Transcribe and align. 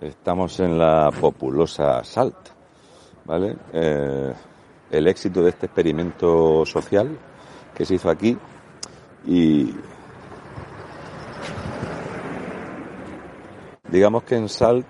Estamos 0.00 0.60
en 0.60 0.78
la 0.78 1.10
populosa 1.10 2.04
Salt, 2.04 2.36
¿vale? 3.24 3.56
Eh, 3.72 4.32
el 4.92 5.08
éxito 5.08 5.42
de 5.42 5.50
este 5.50 5.66
experimento 5.66 6.64
social 6.64 7.18
que 7.74 7.84
se 7.84 7.96
hizo 7.96 8.08
aquí 8.08 8.38
y 9.26 9.74
digamos 13.90 14.22
que 14.22 14.36
en 14.36 14.48
Salt 14.48 14.86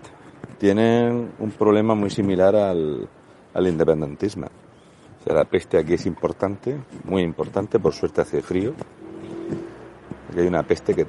tienen 0.58 1.32
un 1.38 1.50
problema 1.52 1.94
muy 1.94 2.10
similar 2.10 2.54
al, 2.54 3.08
al 3.54 3.66
independentismo. 3.66 4.46
O 4.46 5.24
sea, 5.24 5.34
la 5.34 5.44
peste 5.46 5.78
aquí 5.78 5.94
es 5.94 6.04
importante, 6.04 6.78
muy 7.04 7.22
importante, 7.22 7.78
por 7.78 7.94
suerte 7.94 8.20
hace 8.20 8.42
frío. 8.42 8.74
Aquí 10.30 10.40
hay 10.40 10.46
una 10.46 10.62
peste 10.64 10.94
que 10.94 11.06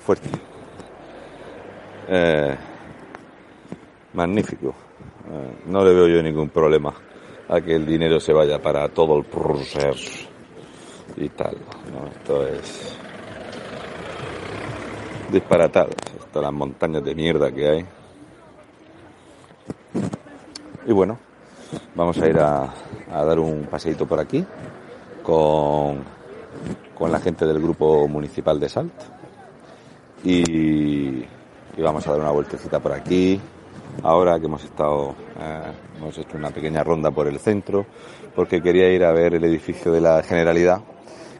fuerte. 0.00 0.28
Eh, 2.08 2.56
magnífico. 4.16 4.74
Eh, 5.30 5.62
no 5.66 5.84
le 5.84 5.92
veo 5.94 6.08
yo 6.08 6.22
ningún 6.22 6.48
problema 6.48 6.92
a 7.48 7.60
que 7.60 7.76
el 7.76 7.86
dinero 7.86 8.18
se 8.18 8.32
vaya 8.32 8.60
para 8.60 8.88
todo 8.88 9.18
el 9.18 9.24
proceso 9.24 10.28
y 11.16 11.28
tal. 11.28 11.56
¿no? 11.92 12.08
Esto 12.08 12.46
es 12.48 12.96
disparatado. 15.30 15.90
Estas 16.18 16.42
las 16.42 16.52
montañas 16.52 17.04
de 17.04 17.14
mierda 17.14 17.52
que 17.52 17.68
hay. 17.68 17.86
Y 20.86 20.92
bueno, 20.92 21.18
vamos 21.94 22.18
a 22.18 22.28
ir 22.28 22.38
a, 22.38 22.72
a 23.12 23.24
dar 23.24 23.38
un 23.38 23.66
paseíto 23.66 24.06
por 24.06 24.20
aquí 24.20 24.44
con, 25.22 26.04
con 26.96 27.10
la 27.12 27.18
gente 27.20 27.44
del 27.44 27.60
grupo 27.60 28.06
municipal 28.08 28.58
de 28.58 28.68
Salt. 28.68 28.92
Y, 30.24 31.20
y 31.22 31.82
vamos 31.82 32.06
a 32.06 32.12
dar 32.12 32.20
una 32.20 32.30
vueltecita 32.30 32.80
por 32.80 32.92
aquí. 32.92 33.40
Ahora 34.02 34.38
que 34.38 34.46
hemos 34.46 34.64
estado, 34.64 35.14
eh, 35.40 35.62
hemos 35.98 36.16
hecho 36.18 36.36
una 36.36 36.50
pequeña 36.50 36.84
ronda 36.84 37.10
por 37.10 37.26
el 37.26 37.38
centro, 37.38 37.86
porque 38.34 38.60
quería 38.60 38.92
ir 38.92 39.04
a 39.04 39.12
ver 39.12 39.34
el 39.34 39.44
edificio 39.44 39.92
de 39.92 40.00
la 40.00 40.22
Generalidad, 40.22 40.80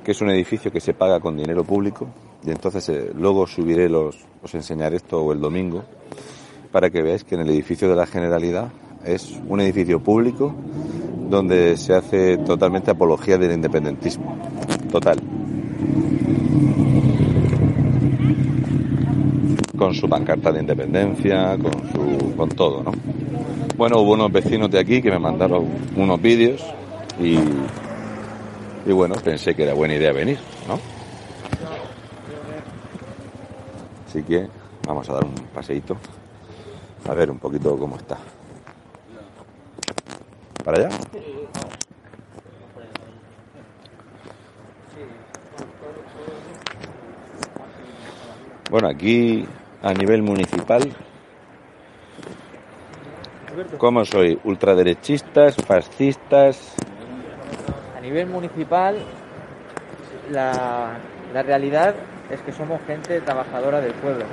que 0.04 0.12
es 0.12 0.20
un 0.20 0.30
edificio 0.30 0.72
que 0.72 0.80
se 0.80 0.94
paga 0.94 1.20
con 1.20 1.36
dinero 1.36 1.64
público. 1.64 2.08
Y 2.44 2.50
entonces 2.50 2.88
eh, 2.88 3.12
luego 3.14 3.46
subiré 3.46 3.88
los, 3.88 4.24
os 4.42 4.54
enseñaré 4.54 4.96
esto 4.96 5.32
el 5.32 5.40
domingo, 5.40 5.84
para 6.72 6.90
que 6.90 7.02
veáis 7.02 7.24
que 7.24 7.34
en 7.34 7.42
el 7.42 7.50
edificio 7.50 7.88
de 7.88 7.96
la 7.96 8.06
Generalidad 8.06 8.70
es 9.04 9.38
un 9.48 9.60
edificio 9.60 10.00
público 10.00 10.54
donde 11.28 11.76
se 11.76 11.94
hace 11.94 12.38
totalmente 12.38 12.90
apología 12.90 13.38
del 13.38 13.52
independentismo. 13.52 14.36
Total. 14.90 15.20
Con 19.76 19.94
su 19.94 20.08
pancarta 20.08 20.52
de 20.52 20.60
independencia, 20.60 21.56
con 21.58 21.72
su, 21.92 22.36
con 22.36 22.48
todo, 22.50 22.82
¿no? 22.82 22.92
Bueno, 23.76 24.00
hubo 24.00 24.12
unos 24.14 24.32
vecinos 24.32 24.70
de 24.70 24.78
aquí 24.78 25.02
que 25.02 25.10
me 25.10 25.18
mandaron 25.18 25.66
unos 25.96 26.20
vídeos 26.20 26.64
y, 27.20 27.36
y 28.86 28.92
bueno, 28.92 29.14
pensé 29.16 29.54
que 29.54 29.64
era 29.64 29.74
buena 29.74 29.94
idea 29.94 30.12
venir, 30.12 30.38
¿no? 30.66 30.78
Así 34.08 34.22
que 34.22 34.48
vamos 34.86 35.08
a 35.10 35.14
dar 35.14 35.24
un 35.24 35.34
paseíto 35.54 35.96
a 37.06 37.14
ver 37.14 37.30
un 37.30 37.38
poquito 37.38 37.76
cómo 37.78 37.96
está. 37.96 38.16
¿Para 40.64 40.78
allá? 40.78 40.88
Bueno, 48.70 48.88
aquí 48.88 49.46
a 49.86 49.94
nivel 49.94 50.20
municipal, 50.20 50.82
¿cómo 53.78 54.04
soy? 54.04 54.36
¿Ultraderechistas, 54.42 55.54
fascistas? 55.56 56.74
A 57.96 58.00
nivel 58.00 58.26
municipal, 58.26 58.96
la, 60.32 60.98
la 61.32 61.42
realidad 61.42 61.94
es 62.30 62.40
que 62.40 62.50
somos 62.50 62.80
gente 62.88 63.20
trabajadora 63.20 63.80
del 63.80 63.92
pueblo. 63.92 64.24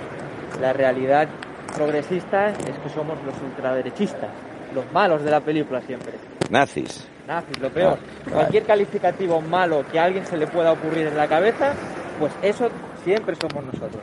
La 0.59 0.73
realidad 0.73 1.27
progresista 1.75 2.49
es 2.49 2.79
que 2.79 2.89
somos 2.89 3.23
los 3.23 3.35
ultraderechistas, 3.39 4.29
los 4.73 4.91
malos 4.91 5.23
de 5.23 5.29
la 5.29 5.41
película 5.41 5.81
siempre. 5.81 6.13
Nazis. 6.49 7.07
Nazis, 7.27 7.59
lo 7.59 7.69
peor. 7.69 7.99
Ah, 8.01 8.31
Cualquier 8.31 8.63
calificativo 8.63 9.39
malo 9.39 9.85
que 9.91 9.99
a 9.99 10.05
alguien 10.05 10.25
se 10.25 10.35
le 10.35 10.47
pueda 10.47 10.71
ocurrir 10.71 11.07
en 11.07 11.15
la 11.15 11.27
cabeza, 11.27 11.73
pues 12.19 12.33
eso 12.41 12.69
siempre 13.03 13.35
somos 13.35 13.63
nosotros. 13.65 14.01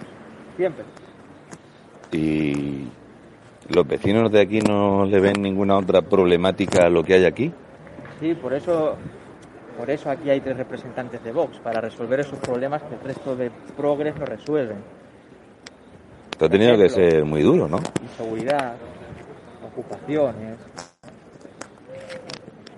Siempre. 0.57 0.85
¿Y 2.13 2.89
los 3.69 3.87
vecinos 3.87 4.31
de 4.33 4.41
aquí 4.41 4.61
no 4.61 5.05
le 5.05 5.21
ven 5.21 5.41
ninguna 5.41 5.77
otra 5.79 6.03
problemática 6.03 6.87
a 6.87 6.91
lo 6.91 7.03
que 7.05 7.15
hay 7.15 7.25
aquí? 7.25 7.53
Sí, 8.19 8.35
por 8.35 8.53
eso, 8.53 8.97
por 9.79 9.89
eso 9.91 10.11
aquí 10.11 10.29
hay 10.29 10.41
tres 10.41 10.57
representantes 10.57 11.23
de 11.23 11.33
Vox, 11.33 11.59
para 11.61 11.81
resolver 11.81 12.21
esos 12.21 12.39
problemas 12.39 12.83
que 12.83 12.95
el 12.95 13.01
resto 13.01 13.37
de 13.37 13.51
progres 13.77 14.17
no 14.19 14.27
resuelven. 14.27 14.79
Esto 16.33 16.47
ha 16.47 16.49
tenido 16.49 16.77
que 16.77 16.89
ser 16.89 17.25
muy 17.25 17.43
duro, 17.43 17.69
¿no? 17.69 17.79
Inseguridad, 18.03 18.75
ocupaciones, 19.67 20.57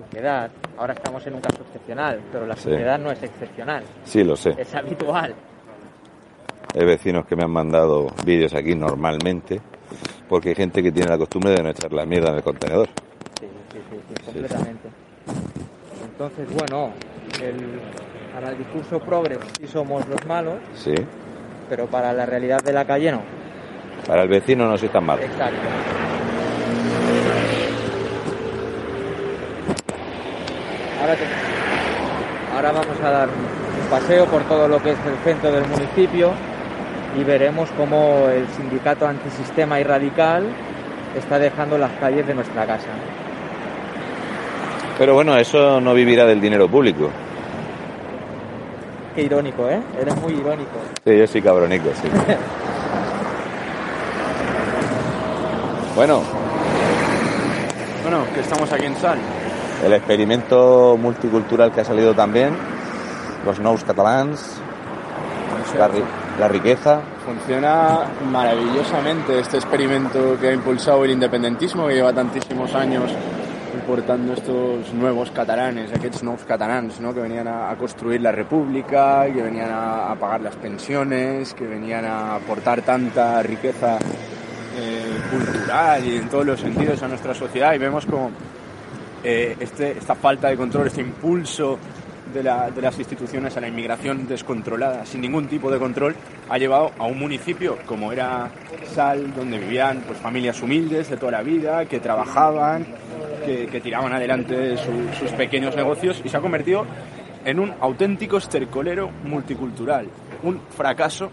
suciedad. 0.04 0.50
Ahora 0.76 0.94
estamos 0.94 1.26
en 1.26 1.34
un 1.34 1.40
caso 1.40 1.62
excepcional, 1.62 2.20
pero 2.32 2.46
la 2.46 2.56
Sí. 2.56 2.64
suciedad 2.64 2.98
no 2.98 3.10
es 3.12 3.22
excepcional, 3.22 3.84
Sí, 4.04 4.24
lo 4.24 4.36
sé. 4.36 4.54
es 4.58 4.74
habitual. 4.74 5.34
Hay 6.74 6.84
vecinos 6.86 7.26
que 7.26 7.36
me 7.36 7.44
han 7.44 7.50
mandado 7.50 8.06
vídeos 8.24 8.54
aquí 8.54 8.74
normalmente, 8.74 9.60
porque 10.28 10.50
hay 10.50 10.54
gente 10.54 10.82
que 10.82 10.90
tiene 10.90 11.10
la 11.10 11.18
costumbre 11.18 11.52
de 11.52 11.62
no 11.62 11.68
echar 11.70 11.92
la 11.92 12.06
mierda 12.06 12.30
en 12.30 12.36
el 12.36 12.42
contenedor. 12.42 12.88
Sí, 13.38 13.46
sí, 13.72 13.78
sí, 13.90 13.96
sí, 14.16 14.24
completamente. 14.24 14.88
Entonces, 16.10 16.48
bueno, 16.54 16.92
el- 17.42 17.80
para 18.34 18.50
el 18.52 18.58
discurso 18.58 18.98
progres 19.00 19.38
sí 19.60 19.66
somos 19.66 20.06
los 20.08 20.24
malos, 20.26 20.54
Sí. 20.74 20.94
pero 21.68 21.86
para 21.86 22.12
la 22.14 22.24
realidad 22.24 22.62
de 22.62 22.72
la 22.72 22.86
calle 22.86 23.12
no. 23.12 23.20
Para 24.06 24.22
el 24.22 24.28
vecino 24.28 24.66
no 24.66 24.78
soy 24.78 24.88
tan 24.88 25.04
malo. 25.04 25.22
Exacto. 25.22 25.56
Ahora, 31.00 31.14
te- 31.16 32.54
ahora 32.54 32.72
vamos 32.72 33.00
a 33.02 33.10
dar 33.10 33.28
un 33.28 33.90
paseo 33.90 34.26
por 34.26 34.42
todo 34.44 34.68
lo 34.68 34.80
que 34.82 34.90
es 34.90 34.98
el 35.06 35.16
centro 35.24 35.50
del 35.52 35.66
municipio 35.66 36.32
y 37.18 37.24
veremos 37.24 37.68
cómo 37.76 38.28
el 38.28 38.46
sindicato 38.56 39.06
antisistema 39.06 39.78
y 39.80 39.84
radical 39.84 40.44
está 41.16 41.38
dejando 41.38 41.78
las 41.78 41.92
calles 42.00 42.26
de 42.26 42.34
nuestra 42.34 42.66
casa. 42.66 42.88
Pero 44.98 45.14
bueno, 45.14 45.36
eso 45.36 45.80
no 45.80 45.94
vivirá 45.94 46.24
del 46.26 46.40
dinero 46.40 46.68
público. 46.68 47.10
Qué 49.14 49.22
irónico, 49.22 49.68
¿eh? 49.68 49.80
Eres 50.00 50.16
muy 50.20 50.32
irónico. 50.32 50.70
Sí, 51.04 51.18
yo 51.18 51.26
soy 51.26 51.42
cabronico, 51.42 51.90
sí. 52.00 52.08
bueno, 55.96 56.22
Bueno, 58.02 58.24
que 58.34 58.40
estamos 58.40 58.72
aquí 58.72 58.86
en 58.86 58.96
Sal. 58.96 59.18
el 59.84 59.92
experimento 59.92 60.96
multicultural 61.00 61.70
que 61.72 61.82
ha 61.82 61.84
salido 61.84 62.14
también, 62.14 62.50
los 63.44 63.58
nous 63.60 63.84
catalans, 63.84 64.60
la, 65.78 65.88
ri- 65.88 66.02
la 66.38 66.48
riqueza. 66.48 67.00
Funciona 67.24 68.00
maravillosamente 68.30 69.38
este 69.38 69.56
experimento 69.56 70.38
que 70.40 70.48
ha 70.48 70.52
impulsado 70.52 71.04
el 71.04 71.12
independentismo, 71.12 71.86
que 71.86 71.94
lleva 71.94 72.12
tantísimos 72.12 72.74
años 72.74 73.10
importando 73.74 74.34
estos 74.34 74.92
nuevos 74.94 75.30
catalanes, 75.30 75.92
aquests 75.92 76.22
nous 76.22 76.44
catalans, 76.44 77.00
¿no? 77.00 77.12
que 77.12 77.20
venían 77.20 77.48
a, 77.48 77.74
construir 77.76 78.20
la 78.20 78.30
república, 78.30 79.26
que 79.26 79.42
venían 79.42 79.70
a, 79.70 80.12
a 80.12 80.14
pagar 80.14 80.40
las 80.40 80.56
pensiones, 80.56 81.52
que 81.54 81.66
venían 81.66 82.04
a 82.04 82.36
aportar 82.36 82.82
tanta 82.82 83.42
riqueza 83.42 83.98
eh, 84.78 85.20
cultural 85.30 86.04
y 86.04 86.16
en 86.16 86.28
todos 86.28 86.46
los 86.46 86.60
sentidos 86.60 87.02
a 87.02 87.08
nuestra 87.08 87.34
sociedad 87.34 87.74
y 87.74 87.78
vemos 87.78 88.06
como 88.06 88.30
eh, 89.22 89.56
este, 89.60 89.92
esta 89.98 90.14
falta 90.14 90.48
de 90.48 90.56
control, 90.56 90.86
este 90.86 91.00
impulso 91.00 91.78
de, 92.32 92.42
la- 92.42 92.70
de 92.70 92.80
las 92.82 92.98
instituciones 92.98 93.56
a 93.56 93.60
la 93.60 93.68
inmigración 93.68 94.26
descontrolada, 94.26 95.04
sin 95.06 95.20
ningún 95.20 95.46
tipo 95.48 95.70
de 95.70 95.78
control, 95.78 96.14
ha 96.48 96.58
llevado 96.58 96.90
a 96.98 97.04
un 97.04 97.18
municipio 97.18 97.78
como 97.86 98.12
era 98.12 98.50
Sal, 98.94 99.34
donde 99.34 99.58
vivían 99.58 100.02
pues, 100.06 100.18
familias 100.18 100.60
humildes 100.62 101.08
de 101.10 101.16
toda 101.16 101.32
la 101.32 101.42
vida, 101.42 101.84
que 101.86 102.00
trabajaban, 102.00 102.86
que, 103.44 103.66
que 103.66 103.80
tiraban 103.80 104.12
adelante 104.12 104.76
su- 104.76 105.08
sus 105.18 105.30
pequeños 105.32 105.74
negocios 105.76 106.20
y 106.24 106.28
se 106.28 106.36
ha 106.36 106.40
convertido 106.40 106.84
en 107.44 107.58
un 107.58 107.72
auténtico 107.80 108.36
estercolero 108.38 109.10
multicultural, 109.24 110.06
un 110.44 110.60
fracaso 110.76 111.30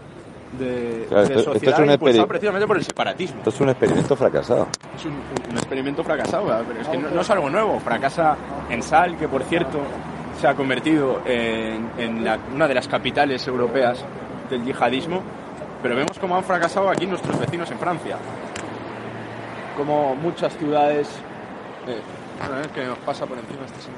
de, 0.58 1.06
Claro, 1.08 1.22
de 1.28 1.28
esto- 1.28 1.38
esto 1.38 1.50
es 1.52 1.54
sociedad 1.54 1.78
un 1.78 2.26
precisamente 2.26 2.66
por 2.66 2.76
el 2.76 2.84
separatismo. 2.84 3.36
Esto 3.38 3.50
es 3.50 3.60
un 3.60 3.68
experimento 3.68 4.16
fracasado. 4.16 4.66
Es 4.96 5.04
un, 5.04 5.12
un 5.12 5.56
experimento 5.56 6.02
fracasado, 6.02 6.46
¿verdad? 6.46 6.64
pero 6.66 6.80
es 6.80 6.88
que 6.88 6.98
no, 6.98 7.10
no 7.10 7.20
es 7.20 7.30
algo 7.30 7.48
nuevo. 7.50 7.78
Fracasa 7.78 8.36
en 8.68 8.82
Sal, 8.82 9.16
que 9.16 9.28
por 9.28 9.44
cierto 9.44 9.78
se 10.40 10.48
ha 10.48 10.54
convertido 10.54 11.20
en, 11.26 12.26
una 12.54 12.66
de 12.66 12.74
las 12.74 12.88
capitales 12.88 13.46
europeas 13.46 14.02
del 14.48 14.64
yihadismo, 14.64 15.22
pero 15.82 15.94
vemos 15.94 16.18
cómo 16.18 16.34
han 16.34 16.44
fracasado 16.44 16.88
aquí 16.88 17.06
nuestros 17.06 17.38
vecinos 17.38 17.70
en 17.70 17.78
Francia. 17.78 18.16
Como 19.76 20.14
muchas 20.16 20.56
ciudades... 20.56 21.08
eh, 21.86 22.00
que 22.74 22.84
nos 22.86 22.98
pasa 22.98 23.26
por 23.26 23.36
encima 23.36 23.66
este. 23.66 23.90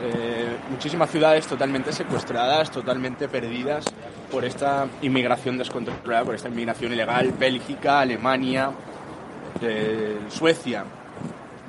Eh, 0.00 0.56
muchísimas 0.70 1.10
ciudades 1.10 1.46
totalmente 1.46 1.90
secuestradas, 1.90 2.70
totalmente 2.70 3.26
perdidas 3.26 3.86
por 4.30 4.44
esta 4.44 4.86
inmigración 5.00 5.56
descontrolada, 5.56 6.24
por 6.24 6.34
esta 6.34 6.48
inmigración 6.48 6.92
ilegal, 6.92 7.32
Bélgica, 7.32 8.00
Alemania, 8.00 8.70
eh, 9.62 10.18
Suecia. 10.28 10.84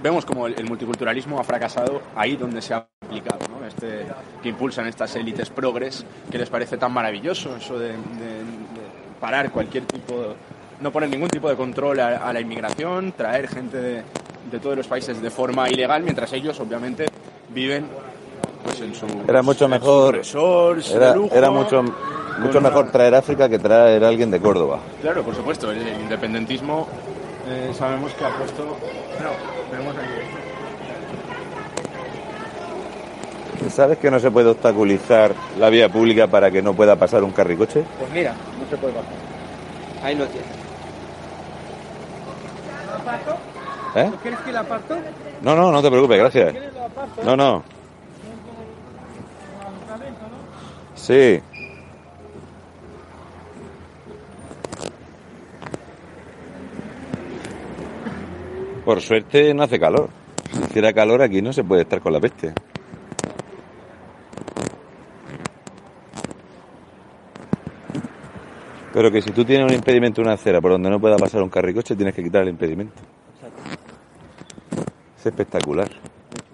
Vemos 0.02 0.26
como 0.26 0.48
el, 0.48 0.56
el 0.58 0.66
multiculturalismo 0.66 1.40
ha 1.40 1.44
fracasado 1.44 2.02
ahí 2.16 2.36
donde 2.38 2.62
se 2.62 2.74
ha 2.74 2.88
aplicado, 3.06 3.40
¿no? 3.50 3.66
este, 3.68 4.06
que 4.42 4.50
impulsan 4.50 4.88
estas 4.88 5.14
élites 5.16 5.50
progres, 5.50 6.06
que 6.32 6.38
les 6.38 6.50
parece 6.50 6.78
tan 6.78 6.94
maravilloso 6.94 7.56
eso 7.58 7.78
de, 7.78 7.90
de- 7.90 7.94
de 7.94 8.90
parar 9.20 9.52
cualquier 9.52 9.84
tipo, 9.86 10.14
de- 10.22 10.34
no 10.80 10.92
poner 10.92 11.10
ningún 11.10 11.28
tipo 11.30 11.50
de 11.50 11.56
control 11.58 12.00
a, 12.00 12.18
a 12.18 12.32
la 12.32 12.40
inmigración, 12.40 13.12
traer 13.12 13.50
gente 13.50 13.78
de, 13.78 14.04
de 14.50 14.60
todos 14.60 14.78
los 14.78 14.88
países 14.88 15.22
de 15.22 15.30
forma 15.30 15.70
ilegal, 15.70 16.02
mientras 16.04 16.32
ellos 16.32 16.58
obviamente 16.62 17.06
viven 17.54 17.86
pues 18.64 18.80
en 18.82 18.96
su 18.96 19.06
Era 19.28 19.42
mucho 19.42 19.66
en 19.66 19.72
mejor- 19.72 20.16
resorts 20.16 20.92
Era, 20.92 21.14
lujo, 21.14 21.36
era 21.36 21.50
mucho, 21.52 21.84
mucho 21.84 22.60
una- 22.60 22.70
mejor 22.70 22.90
traer 22.92 23.16
África 23.16 23.50
que 23.50 23.60
traer 23.60 24.02
a 24.04 24.08
alguien 24.08 24.32
de 24.32 24.40
Córdoba. 24.40 24.80
Claro, 25.02 25.24
por 25.24 25.36
supuesto, 25.36 25.72
el, 25.72 25.80
el 25.86 26.00
independentismo 26.02 26.88
eh, 27.50 27.74
sabemos 27.74 28.14
que 28.14 28.26
ha 28.26 28.30
puesto... 28.38 28.64
No, 28.64 29.78
vemos 29.78 29.96
aquí 29.98 30.14
esto. 30.22 30.50
¿Sabes 33.70 33.98
que 33.98 34.10
no 34.10 34.20
se 34.20 34.32
puede 34.32 34.50
obstaculizar 34.50 35.34
la 35.58 35.70
vía 35.70 35.90
pública 35.90 36.28
para 36.28 36.50
que 36.50 36.62
no 36.62 36.74
pueda 36.74 36.96
pasar 36.96 37.24
un 37.24 37.32
carricoche? 37.32 37.84
Pues 38.00 38.12
mira, 38.12 38.34
no 38.60 38.70
se 38.70 38.78
puede 38.78 38.94
bajar. 38.94 39.12
Ahí 40.04 40.16
lo 40.16 40.26
tienes. 40.28 40.50
¿Eh? 43.96 44.12
¿Quieres 44.22 44.40
que 44.42 44.52
la 44.52 44.60
aparto? 44.62 44.98
No, 45.42 45.56
no, 45.56 45.72
no 45.72 45.82
te 45.82 45.90
preocupes, 45.90 46.20
gracias. 46.20 46.56
No, 47.24 47.36
no. 47.36 47.64
Sí. 50.96 51.42
Por 58.90 59.02
suerte 59.02 59.54
no 59.54 59.62
hace 59.62 59.80
calor. 59.80 60.10
Si 60.52 60.60
hiciera 60.60 60.92
calor 60.92 61.22
aquí 61.22 61.44
no 61.44 61.54
se 61.54 61.64
puede 61.64 61.84
estar 61.84 62.02
con 62.02 62.12
la 62.12 62.20
peste. 62.20 62.56
Pero 68.92 69.12
que 69.12 69.22
si 69.22 69.30
tú 69.30 69.46
tienes 69.46 69.68
un 69.68 69.76
impedimento, 69.76 70.24
una 70.24 70.34
acera 70.34 70.60
por 70.60 70.72
donde 70.72 70.90
no 70.90 71.00
pueda 71.00 71.18
pasar 71.18 71.44
un 71.44 71.50
carricoche, 71.50 71.96
tienes 71.96 72.16
que 72.16 72.24
quitar 72.24 72.42
el 72.42 72.50
impedimento. 72.50 72.96
Es 75.20 75.26
espectacular. 75.28 75.88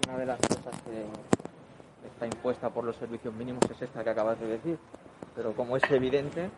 Una 0.06 0.18
de 0.18 0.26
las 0.26 0.38
cosas 0.38 0.74
que 0.82 2.06
está 2.06 2.26
impuesta 2.26 2.68
por 2.68 2.84
los 2.84 2.96
servicios 2.96 3.32
mínimos 3.32 3.62
es 3.70 3.80
esta 3.80 4.04
que 4.04 4.10
acabas 4.10 4.38
de 4.38 4.46
decir. 4.46 4.78
Pero 5.34 5.54
como 5.54 5.78
es 5.78 5.90
evidente, 5.90 6.50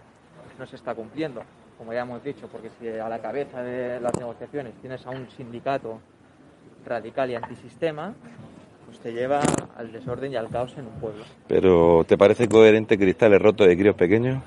no 0.58 0.66
se 0.66 0.74
está 0.74 0.92
cumpliendo. 0.96 1.44
Como 1.78 1.92
ya 1.92 2.00
hemos 2.02 2.22
dicho, 2.24 2.48
porque 2.48 2.70
si 2.78 2.88
a 2.88 3.08
la 3.08 3.20
cabeza 3.20 3.62
de 3.62 4.00
las 4.00 4.12
negociaciones 4.18 4.74
tienes 4.80 5.06
a 5.06 5.10
un 5.10 5.30
sindicato 5.30 6.00
radical 6.84 7.30
y 7.30 7.36
antisistema, 7.36 8.14
pues 8.84 8.98
te 8.98 9.12
lleva 9.12 9.40
al 9.76 9.92
desorden 9.92 10.32
y 10.32 10.36
al 10.36 10.48
caos 10.48 10.74
en 10.76 10.86
un 10.86 11.00
pueblo. 11.00 11.24
Pero 11.46 12.04
¿te 12.04 12.18
parece 12.18 12.48
coherente 12.48 12.98
cristales 12.98 13.40
rotos 13.40 13.68
de 13.68 13.76
críos 13.76 13.94
pequeños? 13.94 14.42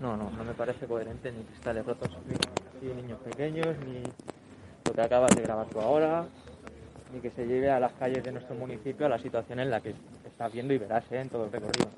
No, 0.00 0.16
no, 0.16 0.30
no 0.30 0.44
me 0.44 0.52
parece 0.52 0.86
coherente 0.86 1.32
ni 1.32 1.42
cristales 1.42 1.84
rotos 1.84 2.10
ni 2.82 3.02
niños 3.02 3.18
pequeños, 3.20 3.68
ni 3.86 4.02
lo 4.84 4.92
que 4.92 5.00
acabas 5.00 5.34
de 5.34 5.42
grabar 5.42 5.66
tú 5.66 5.80
ahora, 5.80 6.26
ni 7.12 7.20
que 7.20 7.30
se 7.30 7.46
lleve 7.46 7.70
a 7.70 7.80
las 7.80 7.92
calles 7.94 8.22
de 8.22 8.32
nuestro 8.32 8.54
municipio 8.54 9.06
a 9.06 9.08
la 9.08 9.18
situación 9.18 9.60
en 9.60 9.70
la 9.70 9.80
que 9.80 9.94
estás 10.26 10.52
viendo 10.52 10.74
y 10.74 10.78
verás 10.78 11.04
¿eh? 11.10 11.20
en 11.20 11.28
todo 11.28 11.46
el 11.46 11.52
recorrido. 11.52 11.88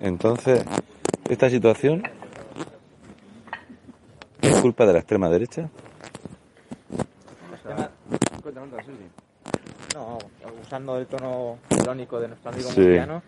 Entonces, 0.00 0.64
esta 1.28 1.50
situación 1.50 2.02
es 4.42 4.60
culpa 4.60 4.86
de 4.86 4.92
la 4.94 4.98
extrema 5.00 5.28
derecha. 5.28 5.68
No, 9.94 10.18
usando 10.62 10.98
el 10.98 11.06
tono 11.06 11.58
irónico 11.82 12.20
de 12.20 12.28
nuestro 12.28 12.50
amigo 12.50 12.70
Sí. 12.70 12.80
murciano, 12.80 13.22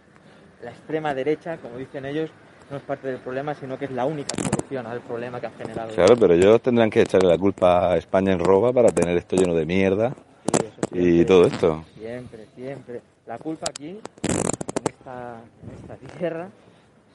la 0.62 0.70
extrema 0.70 1.14
derecha, 1.14 1.56
como 1.58 1.76
dicen 1.76 2.04
ellos, 2.06 2.30
no 2.70 2.76
es 2.76 2.82
parte 2.84 3.08
del 3.08 3.18
problema, 3.18 3.54
sino 3.54 3.78
que 3.78 3.86
es 3.86 3.90
la 3.90 4.04
única 4.06 4.34
solución 4.36 4.86
al 4.86 5.00
problema 5.00 5.40
que 5.40 5.46
ha 5.46 5.50
generado. 5.50 5.92
Claro, 5.94 6.16
pero 6.16 6.34
ellos 6.34 6.62
tendrán 6.62 6.88
que 6.88 7.02
echarle 7.02 7.28
la 7.28 7.36
culpa 7.38 7.92
a 7.92 7.96
España 7.96 8.32
en 8.32 8.38
roba 8.38 8.72
para 8.72 8.90
tener 8.90 9.16
esto 9.18 9.36
lleno 9.36 9.54
de 9.54 9.66
mierda 9.66 10.14
Sí, 10.92 11.20
y 11.20 11.24
todo 11.24 11.46
esto. 11.46 11.84
Siempre, 11.98 12.46
siempre. 12.54 13.02
La 13.26 13.38
culpa 13.38 13.66
aquí, 13.68 13.88
en 13.90 14.86
esta, 14.88 15.40
en 15.62 15.70
esta 15.80 16.18
tierra, 16.18 16.48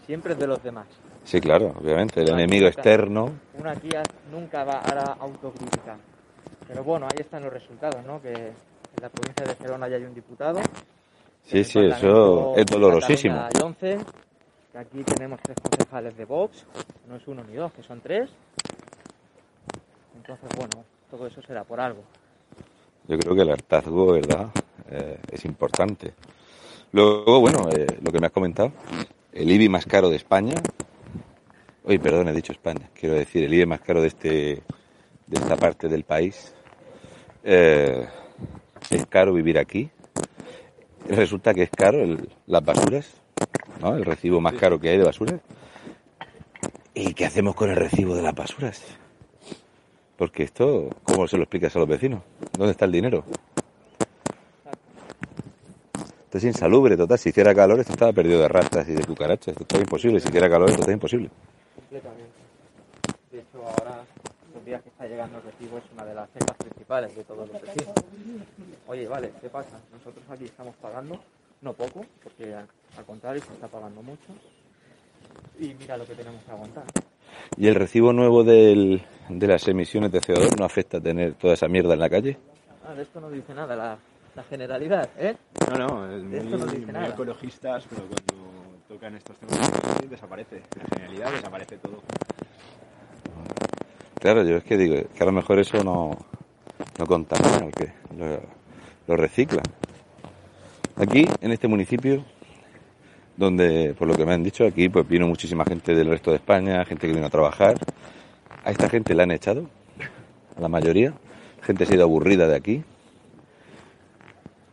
siempre 0.06 0.34
es 0.34 0.40
de 0.40 0.48
los 0.48 0.62
demás. 0.62 0.88
Sí, 1.28 1.42
claro, 1.42 1.74
obviamente, 1.78 2.22
el 2.22 2.30
enemigo 2.30 2.68
externo. 2.68 3.30
Una 3.60 3.72
aquí 3.72 3.90
nunca 4.32 4.64
va 4.64 4.80
hará 4.80 5.18
autocrítica. 5.20 5.98
Pero 6.66 6.86
bueno, 6.86 7.06
ahí 7.06 7.20
están 7.20 7.44
los 7.44 7.52
resultados, 7.52 8.02
¿no? 8.06 8.22
Que 8.22 8.32
en 8.32 9.02
la 9.02 9.10
provincia 9.10 9.46
de 9.46 9.54
Gerona 9.56 9.90
ya 9.90 9.98
hay 9.98 10.06
un 10.06 10.14
diputado. 10.14 10.62
Sí, 11.44 11.66
sí, 11.66 11.80
eso 11.80 12.56
es 12.56 12.66
dolorosísimo. 12.66 13.42
Hay 13.42 13.62
11, 13.62 13.98
que 14.72 14.78
aquí 14.78 15.04
tenemos 15.04 15.42
tres 15.44 15.58
concejales 15.62 16.16
de 16.16 16.24
Vox, 16.24 16.66
no 17.10 17.18
es 17.18 17.28
uno 17.28 17.44
ni 17.44 17.56
dos, 17.56 17.74
que 17.74 17.84
son 17.84 18.00
tres. 18.00 18.30
Entonces, 20.16 20.50
bueno, 20.58 20.86
todo 21.12 21.28
eso 21.28 21.42
será 21.42 21.66
por 21.66 21.82
algo. 21.82 22.04
Yo 23.06 23.18
creo 23.20 23.36
que 23.36 23.42
el 23.42 23.52
hartazgo, 23.52 24.14
¿verdad? 24.14 24.48
Eh, 24.90 25.20
es 25.30 25.44
importante. 25.44 26.14
Luego, 26.94 27.42
bueno, 27.42 27.68
eh, 27.70 27.86
lo 28.02 28.14
que 28.14 28.20
me 28.22 28.28
has 28.28 28.34
comentado, 28.34 28.72
el 29.34 29.52
IBI 29.52 29.68
más 29.68 29.86
caro 29.86 30.10
de 30.10 30.16
España. 30.16 30.56
Oye, 31.88 32.00
perdón, 32.00 32.28
he 32.28 32.34
dicho 32.34 32.52
España. 32.52 32.90
Quiero 32.94 33.16
decir, 33.16 33.44
el 33.46 33.54
IBI 33.54 33.66
más 33.66 33.80
caro 33.82 34.02
de 34.02 34.08
este 34.10 34.62
de 35.28 35.38
esta 35.40 35.56
parte 35.56 35.88
del 35.88 36.04
país. 36.04 36.54
Eh, 37.44 38.06
es 38.90 39.06
caro 39.08 39.34
vivir 39.34 39.58
aquí. 39.58 39.90
Resulta 41.08 41.54
que 41.54 41.64
es 41.64 41.70
caro 41.70 42.02
el- 42.04 42.30
las 42.46 42.64
basuras, 42.64 43.10
¿no? 43.82 43.96
El 43.96 44.04
recibo 44.06 44.42
más 44.42 44.54
caro 44.56 44.80
que 44.80 44.90
hay 44.90 44.98
de 44.98 45.04
basuras. 45.06 45.40
¿Y 46.94 47.14
qué 47.14 47.26
hacemos 47.26 47.56
con 47.56 47.70
el 47.70 47.76
recibo 47.78 48.16
de 48.16 48.22
las 48.22 48.36
basuras? 48.36 48.84
Porque 50.18 50.44
esto, 50.44 50.90
¿cómo 51.04 51.28
se 51.28 51.38
lo 51.38 51.44
explicas 51.44 51.76
a 51.76 51.80
los 51.80 51.88
vecinos? 51.88 52.22
¿Dónde 52.58 52.72
está 52.72 52.86
el 52.86 52.92
dinero? 52.92 53.24
Esto 56.26 56.38
es 56.40 56.44
insalubre, 56.44 56.98
total. 56.98 57.18
Si 57.18 57.30
hiciera 57.30 57.54
calor, 57.56 57.80
esto 57.80 57.94
estaba 57.94 58.12
perdido 58.12 58.42
de 58.42 58.48
ratas 58.50 58.90
y 58.90 58.94
de 58.94 59.06
cucarachas. 59.06 59.50
Esto 59.50 59.62
está 59.64 59.78
imposible. 59.78 60.20
Si 60.20 60.28
hiciera 60.28 60.50
calor, 60.50 60.70
esto 60.70 60.82
está 60.82 60.92
imposible. 60.92 61.30
Completamente. 61.90 62.40
De 63.32 63.40
hecho, 63.40 63.64
ahora, 63.64 64.04
los 64.54 64.66
días 64.66 64.82
que 64.82 64.90
está 64.90 65.06
llegando 65.08 65.38
el 65.38 65.44
recibo 65.44 65.78
es 65.78 65.84
una 65.94 66.04
de 66.04 66.16
las 66.16 66.30
cejas 66.32 66.56
principales 66.58 67.16
de 67.16 67.24
todos 67.24 67.48
los 67.48 67.62
vecinos. 67.62 67.94
Oye, 68.88 69.08
vale, 69.08 69.32
¿qué 69.40 69.50
pasa? 69.50 69.80
Nosotros 69.94 70.24
aquí 70.30 70.46
estamos 70.46 70.76
pagando, 70.78 71.18
no 71.62 71.74
poco, 71.74 72.06
porque 72.24 72.54
al, 72.54 72.68
contrario 73.06 73.42
se 73.42 73.54
está 73.54 73.68
pagando 73.68 74.02
mucho. 74.02 74.28
Y 75.60 75.74
mira 75.76 75.96
lo 75.98 76.06
que 76.06 76.16
tenemos 76.16 76.44
que 76.44 76.52
aguantar. 76.52 76.84
¿Y 77.56 77.68
el 77.68 77.76
recibo 77.76 78.12
nuevo 78.12 78.44
del, 78.44 79.02
de 79.30 79.48
las 79.48 79.66
emisiones 79.68 80.12
de 80.12 80.20
CO2 80.20 80.58
no 80.60 80.66
afecta 80.66 80.98
a 80.98 81.02
tener 81.02 81.36
toda 81.36 81.54
esa 81.54 81.68
mierda 81.68 81.94
en 81.94 82.00
la 82.00 82.10
calle? 82.10 82.38
Ah, 82.86 82.94
de 82.94 83.04
esto 83.04 83.22
no 83.22 83.30
dice 83.30 83.54
nada 83.54 83.76
la, 83.76 83.98
la 84.36 84.44
generalidad, 84.44 85.10
¿eh? 85.18 85.36
No, 85.72 85.78
no, 85.78 86.16
es 86.16 86.24
muy, 86.24 86.38
Esto 86.38 86.58
no 86.58 86.66
dice 86.66 86.86
muy 86.86 86.94
nada. 86.94 87.08
ecologistas, 87.10 87.86
pero 87.90 88.04
cuando 88.04 88.47
tocan 88.98 89.16
estos 89.16 89.38
temas 89.38 90.10
desaparece. 90.10 90.64
La 90.76 90.98
genialidad 90.98 91.32
desaparece 91.32 91.78
todo. 91.78 92.02
Claro, 94.20 94.44
yo 94.44 94.58
es 94.58 94.64
que 94.64 94.76
digo 94.76 94.96
que 95.16 95.24
a 95.24 95.26
lo 95.28 95.32
mejor 95.32 95.60
eso 95.60 95.84
no, 95.84 96.18
no 96.98 97.06
contamina, 97.06 97.70
que 97.72 97.92
lo, 99.06 99.16
reciclan. 99.16 99.64
Aquí, 100.96 101.28
en 101.42 101.52
este 101.52 101.68
municipio, 101.68 102.26
donde, 103.36 103.94
por 104.00 104.08
lo 104.08 104.16
que 104.16 104.26
me 104.26 104.34
han 104.34 104.44
dicho, 104.44 104.66
aquí 104.66 104.90
pues 104.90 105.08
vino 105.08 105.28
muchísima 105.28 105.64
gente 105.64 105.94
del 105.94 106.10
resto 106.10 106.32
de 106.32 106.38
España, 106.38 106.84
gente 106.84 107.06
que 107.06 107.14
vino 107.14 107.28
a 107.28 107.30
trabajar. 107.30 107.76
A 108.64 108.72
esta 108.72 108.90
gente 108.90 109.14
la 109.14 109.24
han 109.24 109.32
echado, 109.32 109.70
a 110.58 110.60
la 110.60 110.70
mayoría. 110.70 111.14
Gente 111.62 111.86
se 111.86 111.94
ha 111.94 111.98
ido 111.98 112.06
aburrida 112.06 112.48
de 112.48 112.56
aquí. 112.56 112.84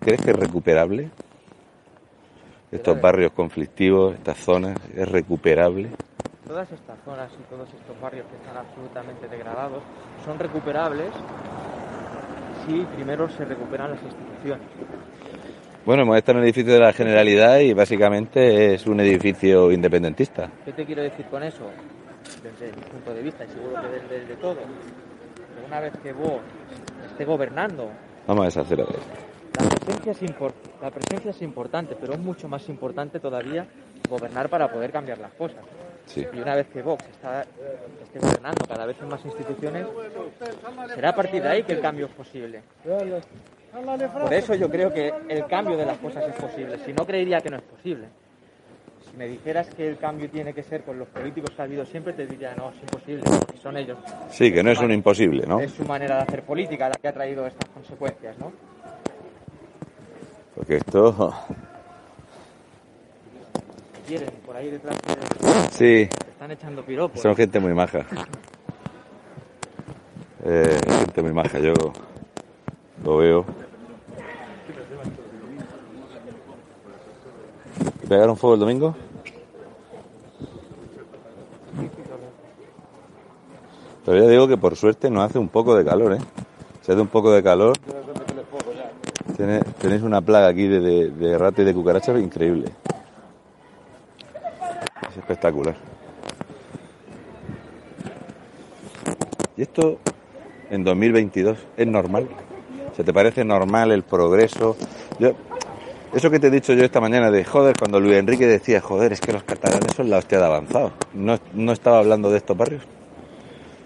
¿Crees 0.01 0.23
que 0.23 0.31
es 0.31 0.37
recuperable? 0.37 1.11
Estos 2.75 3.01
barrios 3.01 3.31
conflictivos, 3.31 4.15
estas 4.15 4.37
zonas, 4.37 4.77
¿es 4.97 5.09
recuperable? 5.09 5.91
Todas 6.45 6.71
estas 6.73 6.99
zonas 7.05 7.31
y 7.33 7.43
todos 7.49 7.69
estos 7.73 8.01
barrios 8.01 8.27
que 8.27 8.37
están 8.37 8.57
absolutamente 8.57 9.29
degradados 9.29 9.81
son 10.25 10.39
recuperables 10.41 11.13
si 12.67 12.81
primero 12.97 13.29
se 13.29 13.45
recuperan 13.45 13.93
las 13.93 14.03
instituciones. 14.03 14.67
Bueno, 15.87 16.03
hemos 16.03 16.17
estado 16.17 16.39
en 16.39 16.43
el 16.43 16.49
edificio 16.49 16.73
de 16.73 16.81
la 16.81 16.93
Generalidad 16.93 17.61
y 17.61 17.73
básicamente 17.75 18.75
es 18.75 18.87
un 18.87 18.99
edificio 18.99 19.71
independentista. 19.71 20.51
¿Qué 20.65 20.73
te 20.73 20.85
quiero 20.85 21.03
decir 21.03 21.27
con 21.27 21.45
eso? 21.45 21.71
Desde 22.43 22.75
mi 22.75 22.83
punto 22.83 23.15
de 23.15 23.23
vista, 23.23 23.45
y 23.45 23.49
seguro 23.49 23.81
que 23.81 23.89
desde 23.89 24.17
el 24.17 24.29
de 24.29 24.37
todo, 24.37 24.59
una 25.65 25.79
vez 25.79 25.93
que 26.03 26.13
vos 26.13 26.41
esté 27.07 27.25
gobernando, 27.25 27.89
Vamos 28.27 28.43
a 28.43 28.45
deshacer 28.47 28.81
a 28.81 28.85
ver. 28.85 29.34
La 29.59 29.69
presencia, 29.69 30.13
es 30.13 30.23
la 30.81 30.91
presencia 30.91 31.31
es 31.31 31.43
importante, 31.43 31.97
pero 32.01 32.15
es 32.15 32.19
mucho 32.19 32.49
más 32.49 32.69
importante 32.69 33.21
todavía 33.21 33.67
gobernar 34.09 34.49
para 34.49 34.71
poder 34.71 34.91
cambiar 34.91 35.19
las 35.19 35.33
cosas. 35.33 35.65
Sí. 36.07 36.27
Y 36.33 36.39
una 36.39 36.55
vez 36.55 36.67
que 36.69 36.83
Vox 36.83 37.05
está, 37.07 37.43
esté 38.03 38.19
gobernando 38.19 38.67
cada 38.67 38.85
vez 38.85 38.97
en 39.01 39.09
más 39.09 39.25
instituciones, 39.25 39.87
será 40.95 41.11
a 41.11 41.15
partir 41.15 41.43
de 41.43 41.49
ahí 41.49 41.63
que 41.63 41.73
el 41.73 41.81
cambio 41.81 42.07
es 42.07 42.13
posible. 42.13 42.63
Por 43.73 44.33
eso 44.33 44.55
yo 44.55 44.71
creo 44.71 44.93
que 44.93 45.13
el 45.29 45.47
cambio 45.47 45.77
de 45.77 45.87
las 45.87 45.99
cosas 45.99 46.25
es 46.29 46.35
posible. 46.35 46.79
Si 46.85 46.93
no, 46.93 47.07
creería 47.07 47.41
que 47.41 47.51
no 47.51 47.57
es 47.57 47.63
posible. 47.63 48.09
Si 49.11 49.17
me 49.17 49.27
dijeras 49.27 49.69
que 49.71 49.89
el 49.89 49.97
cambio 49.97 50.29
tiene 50.29 50.53
que 50.53 50.63
ser 50.63 50.83
con 50.83 50.99
los 50.99 51.09
políticos 51.09 51.51
que 51.55 51.63
ha 51.63 51.65
habido 51.65 51.85
siempre, 51.87 52.13
te 52.13 52.27
diría, 52.27 52.55
no, 52.57 52.71
es 52.71 52.77
imposible, 52.83 53.23
porque 53.25 53.59
son 53.59 53.77
ellos. 53.77 53.99
Sí, 54.31 54.53
que 54.53 54.63
no 54.63 54.71
es 54.71 54.79
un 54.81 54.93
imposible, 54.93 55.47
¿no? 55.47 55.61
Es 55.61 55.73
su 55.73 55.85
manera 55.85 56.17
de 56.17 56.23
hacer 56.23 56.43
política 56.43 56.89
la 56.89 56.97
que 56.97 57.09
ha 57.09 57.13
traído 57.13 57.47
estas 57.47 57.69
consecuencias, 57.71 58.39
¿no? 58.39 58.53
Porque 60.55 60.77
esto... 60.77 61.35
Quieren, 64.07 64.31
por 64.45 64.57
ahí 64.57 64.71
detrás 64.71 64.97
te 64.99 65.71
Sí, 65.71 66.09
están 66.29 66.51
echando 66.51 66.85
piropos. 66.85 67.21
son 67.23 67.35
gente 67.35 67.59
muy 67.59 67.73
maja. 67.73 68.05
Eh, 70.45 70.79
gente 70.99 71.23
muy 71.23 71.33
maja, 71.33 71.59
yo 71.59 71.73
lo 73.03 73.17
veo. 73.17 73.45
¿Y 78.03 78.07
pegaron 78.07 78.37
fuego 78.37 78.55
el 78.55 78.61
domingo? 78.61 78.95
Pero 84.05 84.23
ya 84.23 84.29
digo 84.29 84.47
que 84.47 84.59
por 84.59 84.77
suerte 84.77 85.09
nos 85.09 85.25
hace 85.25 85.39
un 85.39 85.49
poco 85.49 85.75
de 85.75 85.85
calor, 85.85 86.13
¿eh? 86.13 86.19
Se 86.83 86.93
hace 86.93 87.01
un 87.01 87.09
poco 87.09 87.33
de 87.33 87.43
calor. 87.43 87.73
Tenéis 89.79 90.03
una 90.03 90.21
plaga 90.21 90.49
aquí 90.49 90.67
de, 90.67 90.81
de, 90.81 91.53
y 91.57 91.65
de 91.65 91.75
cucarachas 91.75 92.21
increíble. 92.21 92.71
Es 95.11 95.17
espectacular. 95.17 95.75
¿Y 99.57 99.63
esto 99.63 99.99
en 100.71 100.85
2022 100.85 101.59
es 101.77 101.87
normal? 101.87 102.29
¿Se 102.97 103.05
te 103.05 103.13
parece 103.13 103.45
normal 103.45 103.93
el 103.93 104.03
progreso? 104.03 104.77
Eso 106.15 106.31
que 106.31 106.39
te 106.39 106.47
he 106.47 106.51
dicho 106.51 106.73
yo 106.73 106.85
esta 106.85 107.01
mañana 107.01 107.31
de 107.31 107.45
joder, 107.45 107.77
cuando 107.77 108.01
Luis 108.01 108.17
Enrique 108.17 108.47
decía, 108.47 108.81
joder, 108.81 109.13
es 109.13 109.21
que 109.21 109.33
los 109.33 109.43
catalanes 109.43 109.95
son 109.95 110.11
la 110.11 110.19
hostia 110.19 110.39
de 110.39 110.45
avanzado. 110.45 110.93
No, 111.13 111.39
no 111.53 111.73
estaba 111.73 111.99
hablando 111.99 112.31
de 112.31 112.39
estos 112.39 112.57
barrios. 112.57 112.83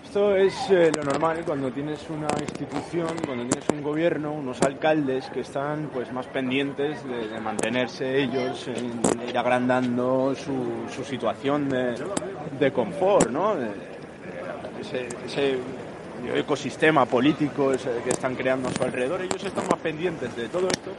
Esto 0.09 0.35
es 0.35 0.71
eh, 0.71 0.91
lo 0.97 1.05
normal 1.05 1.43
cuando 1.45 1.71
tienes 1.71 2.09
una 2.09 2.29
institución, 2.41 3.09
cuando 3.27 3.45
tienes 3.45 3.69
un 3.69 3.83
gobierno, 3.83 4.33
unos 4.33 4.63
alcaldes 4.63 5.27
que 5.27 5.41
están 5.41 5.91
pues 5.93 6.11
más 6.15 6.25
pendientes 6.29 7.07
de, 7.07 7.29
de 7.29 7.41
mantenerse 7.41 8.23
ellos, 8.23 8.69
en 8.69 9.03
ir 9.29 9.37
agrandando 9.37 10.35
su, 10.35 11.05
situación 11.05 11.69
de, 11.69 11.95
de 12.59 12.73
confort, 12.73 13.29
¿no? 13.29 13.55
De- 13.55 13.69
ese, 14.81 15.59
ecosistema 16.35 17.05
político 17.05 17.73
que 18.03 18.11
están 18.11 18.35
creando 18.35 18.71
a 18.71 18.73
su 18.73 18.83
alrededor, 18.83 19.21
ellos 19.21 19.45
están 19.45 19.67
más 19.67 19.79
pendientes 19.79 20.35
de 20.35 20.49
todo 20.49 20.69
esto 20.69 20.91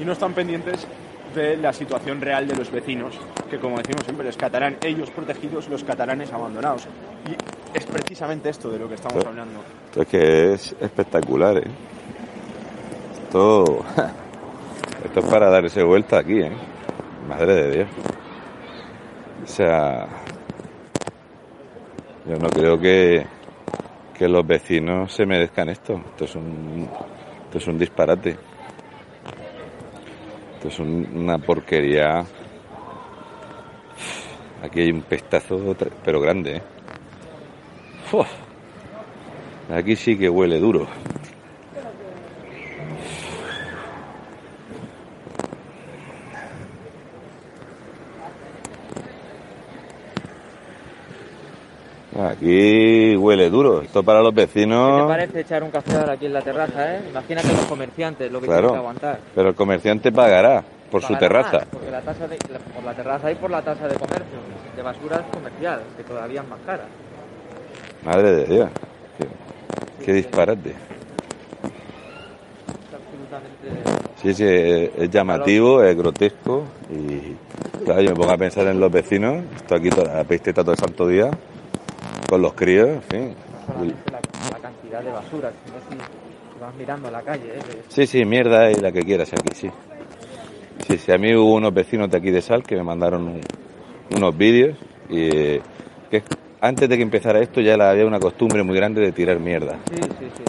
y 0.00 0.04
no 0.06 0.12
están 0.12 0.32
pendientes 0.32 0.86
de 1.34 1.58
la 1.58 1.74
situación 1.74 2.22
real 2.22 2.48
de 2.48 2.56
los 2.56 2.70
vecinos, 2.70 3.18
que 3.50 3.58
como 3.58 3.76
decimos 3.76 4.04
siempre, 4.04 4.24
los 4.24 4.38
catalán, 4.38 4.78
ellos 4.82 5.10
protegidos, 5.10 5.68
los 5.68 5.84
catalanes 5.84 6.32
abandonados. 6.32 6.88
Es 7.76 7.84
precisamente 7.86 8.48
esto 8.50 8.70
de 8.70 8.78
lo 8.78 8.88
que 8.88 8.94
estamos 8.94 9.24
hablando. 9.24 9.60
Esto 9.86 10.02
es 10.02 10.08
que 10.08 10.52
es 10.54 10.76
espectacular, 10.80 11.58
¿eh? 11.58 11.70
Esto, 13.24 13.84
esto 15.04 15.20
es 15.20 15.26
para 15.26 15.50
darse 15.50 15.82
vuelta 15.82 16.18
aquí, 16.18 16.40
¿eh? 16.40 16.52
Madre 17.28 17.54
de 17.54 17.70
Dios. 17.76 17.88
O 19.44 19.46
sea, 19.46 20.06
yo 22.26 22.36
no 22.36 22.48
creo 22.48 22.78
que, 22.78 23.26
que 24.16 24.28
los 24.28 24.46
vecinos 24.46 25.12
se 25.12 25.26
merezcan 25.26 25.68
esto. 25.68 26.00
Esto 26.10 26.24
es 26.24 26.34
un, 26.34 26.88
esto 27.44 27.58
es 27.58 27.66
un 27.68 27.78
disparate. 27.78 28.36
Esto 30.56 30.68
es 30.68 30.78
un- 30.78 31.08
una 31.14 31.38
porquería. 31.38 32.24
Aquí 34.62 34.80
hay 34.80 34.90
un 34.90 35.02
pestazo, 35.02 35.76
pero 36.04 36.20
grande, 36.20 36.56
¿eh? 36.56 36.62
Uf. 38.18 38.28
Aquí 39.70 39.94
sí 39.96 40.16
que 40.16 40.28
huele 40.30 40.58
duro. 40.58 40.86
Aquí 52.18 53.14
huele 53.16 53.50
duro. 53.50 53.82
Esto 53.82 54.02
para 54.02 54.20
los 54.20 54.30
¿Qué 54.30 54.36
te 54.36 54.46
vecinos. 54.46 55.06
parece 55.06 55.40
echar 55.40 55.62
un 55.62 55.70
café 55.70 55.96
ahora 55.96 56.12
aquí 56.14 56.26
en 56.26 56.32
la 56.32 56.40
terraza, 56.40 56.94
eh? 56.96 57.00
Imagínate 57.10 57.48
los 57.48 57.66
comerciantes, 57.66 58.32
lo 58.32 58.40
que 58.40 58.46
Claro. 58.46 58.68
tienen 58.68 58.74
que 58.74 58.78
aguantar. 58.78 59.18
Pero 59.34 59.48
el 59.50 59.54
comerciante 59.54 60.12
pagará 60.12 60.64
por 60.90 61.02
su 61.02 61.14
terraza. 61.16 61.58
más, 61.58 61.66
porque 61.66 61.90
la 61.90 62.00
tasa 62.00 62.26
de, 62.26 62.36
por 62.74 62.84
la 62.84 62.94
terraza 62.94 63.30
y 63.30 63.34
por 63.34 63.50
la 63.50 63.60
tasa 63.62 63.86
de 63.88 63.94
comercio, 63.96 64.38
de 64.74 64.82
basura 64.82 65.16
es 65.16 65.36
comercial, 65.36 65.80
que 65.96 66.04
todavía 66.04 66.40
es 66.40 66.48
más 66.48 66.58
cara. 66.64 66.84
Madre 68.06 68.32
de 68.36 68.44
Dios. 68.46 68.70
Qué, 69.18 70.04
qué 70.04 70.12
disparate. 70.14 70.70
Es. 70.70 70.76
Sí, 74.22 74.34
sí, 74.34 74.44
es 74.44 74.90
es 74.96 75.10
llamativo, 75.10 75.82
es 75.82 75.96
grotesco 75.96 76.64
y 76.90 77.34
claro, 77.84 78.00
yo 78.02 78.10
me 78.10 78.16
pongo 78.16 78.30
a 78.32 78.36
pensar 78.38 78.66
en 78.68 78.78
los 78.80 78.90
vecinos, 78.90 79.44
estoy 79.56 79.78
aquí 79.78 79.90
toda 79.90 80.14
la 80.14 80.24
pisteta 80.24 80.62
todo 80.62 80.72
el 80.72 80.78
santo 80.78 81.06
día, 81.06 81.30
con 82.28 82.40
los 82.42 82.54
críos, 82.54 82.88
en 82.88 83.02
fin. 83.02 83.34
solamente 83.66 84.10
la, 84.12 84.20
la 84.52 84.58
cantidad 84.60 85.02
de 85.02 85.10
basura, 85.10 85.52
sino 85.64 85.76
si, 85.90 86.60
vas 86.60 86.74
mirando 86.76 87.10
la 87.10 87.22
calle, 87.22 87.56
¿eh? 87.58 87.60
Sí, 87.88 88.06
sí, 88.06 88.24
mierda 88.24 88.70
y 88.70 88.76
la 88.76 88.90
que 88.92 89.02
quieras 89.02 89.32
aquí, 89.32 89.54
sí. 89.54 89.70
Sí, 90.86 90.98
sí, 90.98 91.12
a 91.12 91.18
mí 91.18 91.34
hubo 91.34 91.54
unos 91.54 91.74
vecinos 91.74 92.08
de 92.10 92.16
aquí 92.18 92.30
de 92.30 92.40
Sal 92.40 92.62
que 92.62 92.76
me 92.76 92.84
mandaron 92.84 93.26
un- 93.28 93.40
unos 94.16 94.36
vídeos 94.36 94.78
y 95.08 95.28
eh, 95.36 95.60
que 96.10 96.22
antes 96.60 96.88
de 96.88 96.96
que 96.96 97.02
empezara 97.02 97.40
esto 97.40 97.60
ya 97.60 97.76
la- 97.76 97.90
había 97.90 98.06
una 98.06 98.18
costumbre 98.20 98.62
muy 98.62 98.76
grande 98.76 99.00
de 99.00 99.12
tirar 99.12 99.38
mierda. 99.38 99.76
Sí, 99.90 99.96
sí, 99.96 100.08
sí, 100.18 100.28
sí. 100.36 100.42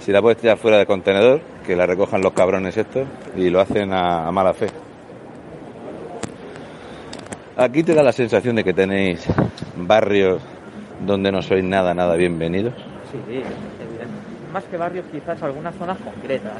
Si 0.00 0.12
la 0.12 0.22
puedes 0.22 0.38
tirar 0.38 0.56
fuera 0.56 0.78
del 0.78 0.86
contenedor, 0.86 1.40
que 1.66 1.76
la 1.76 1.86
recojan 1.86 2.22
los 2.22 2.32
cabrones 2.32 2.76
estos 2.76 3.06
y 3.36 3.50
lo 3.50 3.60
hacen 3.60 3.92
a, 3.92 4.26
a 4.26 4.32
mala 4.32 4.54
fe. 4.54 4.68
Aquí 7.56 7.82
te 7.82 7.94
da 7.94 8.02
la 8.02 8.12
sensación 8.12 8.56
de 8.56 8.64
que 8.64 8.72
tenéis 8.72 9.26
barrios 9.76 10.40
donde 11.06 11.30
no 11.30 11.42
sois 11.42 11.62
nada, 11.64 11.92
nada 11.94 12.16
bienvenidos. 12.16 12.72
Sí, 13.10 13.18
evidente. 13.28 13.54
Más 14.52 14.64
que 14.64 14.76
barrios, 14.76 15.04
quizás 15.12 15.40
algunas 15.42 15.74
zonas 15.76 15.98
concretas, 15.98 16.52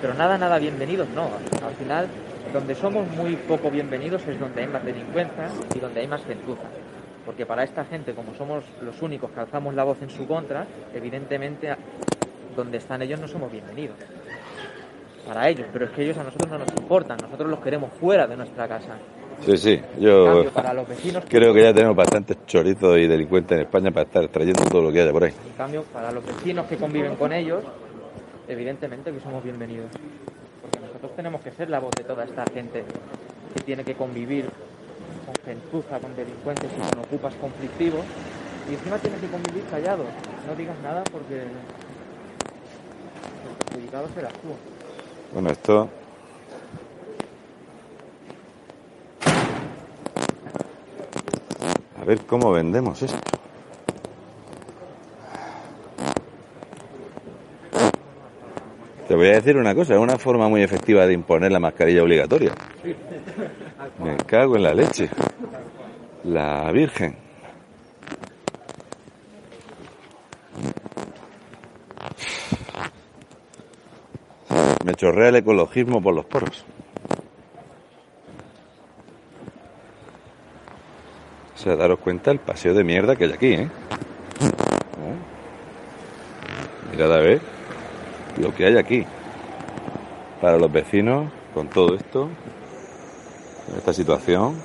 pero 0.00 0.14
nada, 0.14 0.36
nada 0.36 0.58
bienvenidos 0.58 1.08
no. 1.14 1.24
Al 1.66 1.74
final, 1.78 2.08
donde 2.52 2.74
somos 2.74 3.06
muy 3.16 3.36
poco 3.36 3.70
bienvenidos 3.70 4.22
es 4.26 4.38
donde 4.38 4.62
hay 4.62 4.66
más 4.68 4.84
delincuencia 4.84 5.48
y 5.74 5.78
donde 5.78 6.00
hay 6.00 6.08
más 6.08 6.22
gentuza. 6.24 6.62
Porque 7.24 7.46
para 7.46 7.62
esta 7.62 7.84
gente, 7.84 8.14
como 8.14 8.34
somos 8.34 8.64
los 8.82 9.00
únicos 9.02 9.30
que 9.30 9.40
alzamos 9.40 9.74
la 9.74 9.84
voz 9.84 10.02
en 10.02 10.10
su 10.10 10.26
contra, 10.26 10.66
evidentemente 10.92 11.74
donde 12.56 12.78
están 12.78 13.02
ellos 13.02 13.20
no 13.20 13.28
somos 13.28 13.50
bienvenidos. 13.50 13.96
Para 15.26 15.48
ellos, 15.48 15.66
pero 15.72 15.84
es 15.84 15.92
que 15.92 16.02
ellos 16.02 16.18
a 16.18 16.24
nosotros 16.24 16.50
no 16.50 16.58
nos 16.58 16.68
importan, 16.76 17.16
nosotros 17.22 17.48
los 17.48 17.60
queremos 17.60 17.92
fuera 17.94 18.26
de 18.26 18.36
nuestra 18.36 18.66
casa. 18.66 18.98
Sí, 19.40 19.56
sí, 19.56 19.80
yo 19.98 20.24
cambio, 20.24 20.50
para 20.50 20.74
los 20.74 20.88
vecinos, 20.88 21.24
creo 21.28 21.54
que 21.54 21.62
ya 21.62 21.72
tenemos 21.72 21.96
bastantes 21.96 22.38
chorizos 22.46 22.98
y 22.98 23.06
delincuentes 23.06 23.56
en 23.56 23.64
España 23.64 23.90
para 23.90 24.06
estar 24.06 24.28
trayendo 24.28 24.64
todo 24.64 24.82
lo 24.82 24.92
que 24.92 25.00
haya 25.00 25.12
por 25.12 25.24
ahí. 25.24 25.32
En 25.46 25.56
cambio, 25.56 25.84
para 25.92 26.12
los 26.12 26.24
vecinos 26.24 26.66
que 26.66 26.76
conviven 26.76 27.16
con 27.16 27.32
ellos, 27.32 27.64
evidentemente 28.48 29.12
que 29.12 29.20
somos 29.20 29.42
bienvenidos. 29.42 29.90
Porque 30.60 30.78
nosotros 30.80 31.16
tenemos 31.16 31.40
que 31.40 31.50
ser 31.52 31.70
la 31.70 31.80
voz 31.80 31.92
de 31.96 32.04
toda 32.04 32.24
esta 32.24 32.44
gente 32.52 32.84
que 33.54 33.62
tiene 33.62 33.84
que 33.84 33.94
convivir 33.94 34.46
con 35.42 35.52
gentuza, 35.52 35.98
con 35.98 36.14
delincuentes 36.16 36.70
y 36.72 36.90
con 36.90 37.04
ocupas 37.04 37.34
conflictivos. 37.34 38.04
Y 38.68 38.74
encima 38.74 38.98
tienes 38.98 39.20
que 39.20 39.28
convivir 39.28 39.64
callado. 39.70 40.04
No 40.46 40.54
digas 40.54 40.76
nada 40.82 41.02
porque 41.04 41.42
el 41.42 41.48
perjudicado 43.66 44.08
serás 44.14 44.32
tú. 44.34 44.54
Bueno, 45.32 45.50
esto... 45.50 45.88
A 52.00 52.04
ver 52.04 52.20
cómo 52.26 52.50
vendemos 52.50 53.00
esto. 53.02 53.18
Te 59.12 59.16
voy 59.16 59.28
a 59.28 59.32
decir 59.32 59.58
una 59.58 59.74
cosa, 59.74 59.92
es 59.92 60.00
una 60.00 60.16
forma 60.16 60.48
muy 60.48 60.62
efectiva 60.62 61.06
de 61.06 61.12
imponer 61.12 61.52
la 61.52 61.60
mascarilla 61.60 62.02
obligatoria. 62.02 62.54
Me 64.02 64.16
cago 64.16 64.56
en 64.56 64.62
la 64.62 64.72
leche. 64.72 65.10
La 66.24 66.72
Virgen. 66.72 67.14
Me 74.82 74.94
chorrea 74.94 75.28
el 75.28 75.36
ecologismo 75.36 76.00
por 76.00 76.14
los 76.14 76.24
poros. 76.24 76.64
O 81.54 81.58
sea, 81.58 81.76
daros 81.76 81.98
cuenta 81.98 82.30
el 82.30 82.38
paseo 82.38 82.72
de 82.72 82.82
mierda 82.82 83.14
que 83.14 83.24
hay 83.26 83.32
aquí, 83.32 83.52
¿eh? 83.52 83.68
¿Eh? 84.40 85.16
Mirad 86.92 87.12
a 87.12 87.20
ver 87.20 87.51
lo 88.42 88.54
que 88.54 88.66
hay 88.66 88.76
aquí. 88.76 89.06
Para 90.40 90.58
los 90.58 90.70
vecinos, 90.70 91.30
con 91.54 91.68
todo 91.68 91.94
esto, 91.94 92.28
esta 93.76 93.92
situación. 93.92 94.56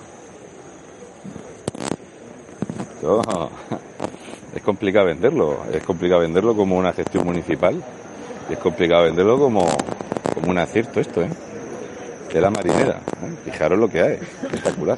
Es 4.55 4.63
complicado 4.63 5.05
venderlo. 5.05 5.59
Es 5.71 5.83
complicado 5.83 6.21
venderlo 6.21 6.55
como 6.55 6.77
una 6.77 6.91
gestión 6.91 7.25
municipal. 7.25 7.81
Y 8.49 8.53
es 8.53 8.59
complicado 8.59 9.03
venderlo 9.03 9.37
como, 9.37 9.67
como 10.33 10.49
un 10.49 10.57
acierto 10.57 10.99
esto, 10.99 11.21
¿eh? 11.21 11.29
De 12.33 12.41
la 12.41 12.49
marinera. 12.49 12.95
¿eh? 12.97 13.35
Fijaros 13.45 13.77
lo 13.77 13.87
que 13.87 14.01
hay. 14.01 14.13
Espectacular. 14.13 14.97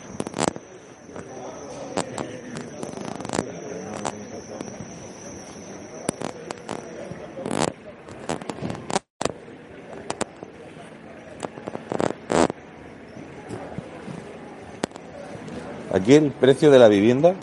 Aquí 16.10 16.16
el 16.16 16.32
precio 16.32 16.72
de 16.72 16.80
la 16.80 16.88
vivienda 16.88 17.36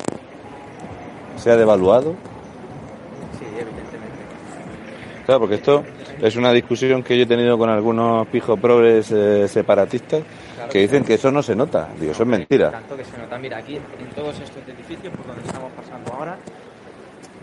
se 1.36 1.52
ha 1.52 1.56
devaluado. 1.56 2.16
Sí, 3.38 3.44
evidentemente. 3.44 5.24
Claro, 5.24 5.38
porque 5.38 5.54
esto 5.54 5.84
es 6.20 6.34
una 6.34 6.50
discusión 6.50 7.04
que 7.04 7.16
yo 7.16 7.22
he 7.22 7.26
tenido 7.26 7.56
con 7.58 7.70
algunos 7.70 8.26
pijos 8.26 8.58
progres 8.58 9.12
eh, 9.12 9.46
separatistas 9.46 10.24
Claro 10.56 10.72
que 10.72 10.80
dicen 10.80 11.04
que 11.04 11.14
eso 11.14 11.30
no 11.30 11.44
se 11.44 11.54
nota. 11.54 11.90
Digo, 12.00 12.10
eso 12.10 12.24
es 12.24 12.28
mentira. 12.28 12.72
Tanto 12.72 12.96
que 12.96 13.04
se 13.04 13.16
nota. 13.16 13.38
Mira, 13.38 13.58
aquí 13.58 13.76
en 13.76 14.08
todos 14.16 14.34
estos 14.40 14.60
edificios 14.66 15.14
por 15.14 15.24
donde 15.28 15.42
estamos 15.46 15.70
pasando 15.70 16.12
ahora, 16.12 16.36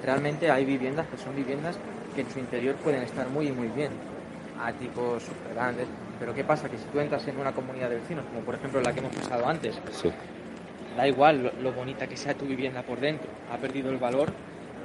realmente 0.03 0.51
hay 0.51 0.65
viviendas 0.65 1.07
que 1.07 1.15
son 1.15 1.33
viviendas 1.37 1.77
que 2.13 2.19
en 2.19 2.29
su 2.31 2.39
interior 2.39 2.75
pueden 2.83 3.01
estar 3.01 3.29
muy 3.29 3.49
muy 3.53 3.69
bien. 3.69 3.91
Áticos, 4.61 5.23
súper 5.23 5.53
grandes. 5.53 5.87
Pero 6.19 6.33
¿qué 6.33 6.43
pasa? 6.43 6.67
Que 6.67 6.77
si 6.77 6.83
tú 6.91 6.99
entras 6.99 7.25
en 7.29 7.39
una 7.39 7.53
comunidad 7.53 7.89
de 7.89 7.95
vecinos, 7.95 8.25
como 8.25 8.41
por 8.41 8.55
ejemplo 8.55 8.81
la 8.81 8.91
que 8.91 8.99
hemos 8.99 9.15
pasado 9.15 9.47
antes, 9.47 9.79
Sí. 9.93 10.11
Da 10.97 11.07
igual 11.07 11.43
lo, 11.43 11.51
lo 11.61 11.71
bonita 11.75 12.07
que 12.07 12.17
sea 12.17 12.33
tu 12.33 12.45
vivienda 12.45 12.81
por 12.81 12.99
dentro, 12.99 13.27
ha 13.53 13.57
perdido 13.57 13.89
el 13.89 13.97
valor 13.97 14.29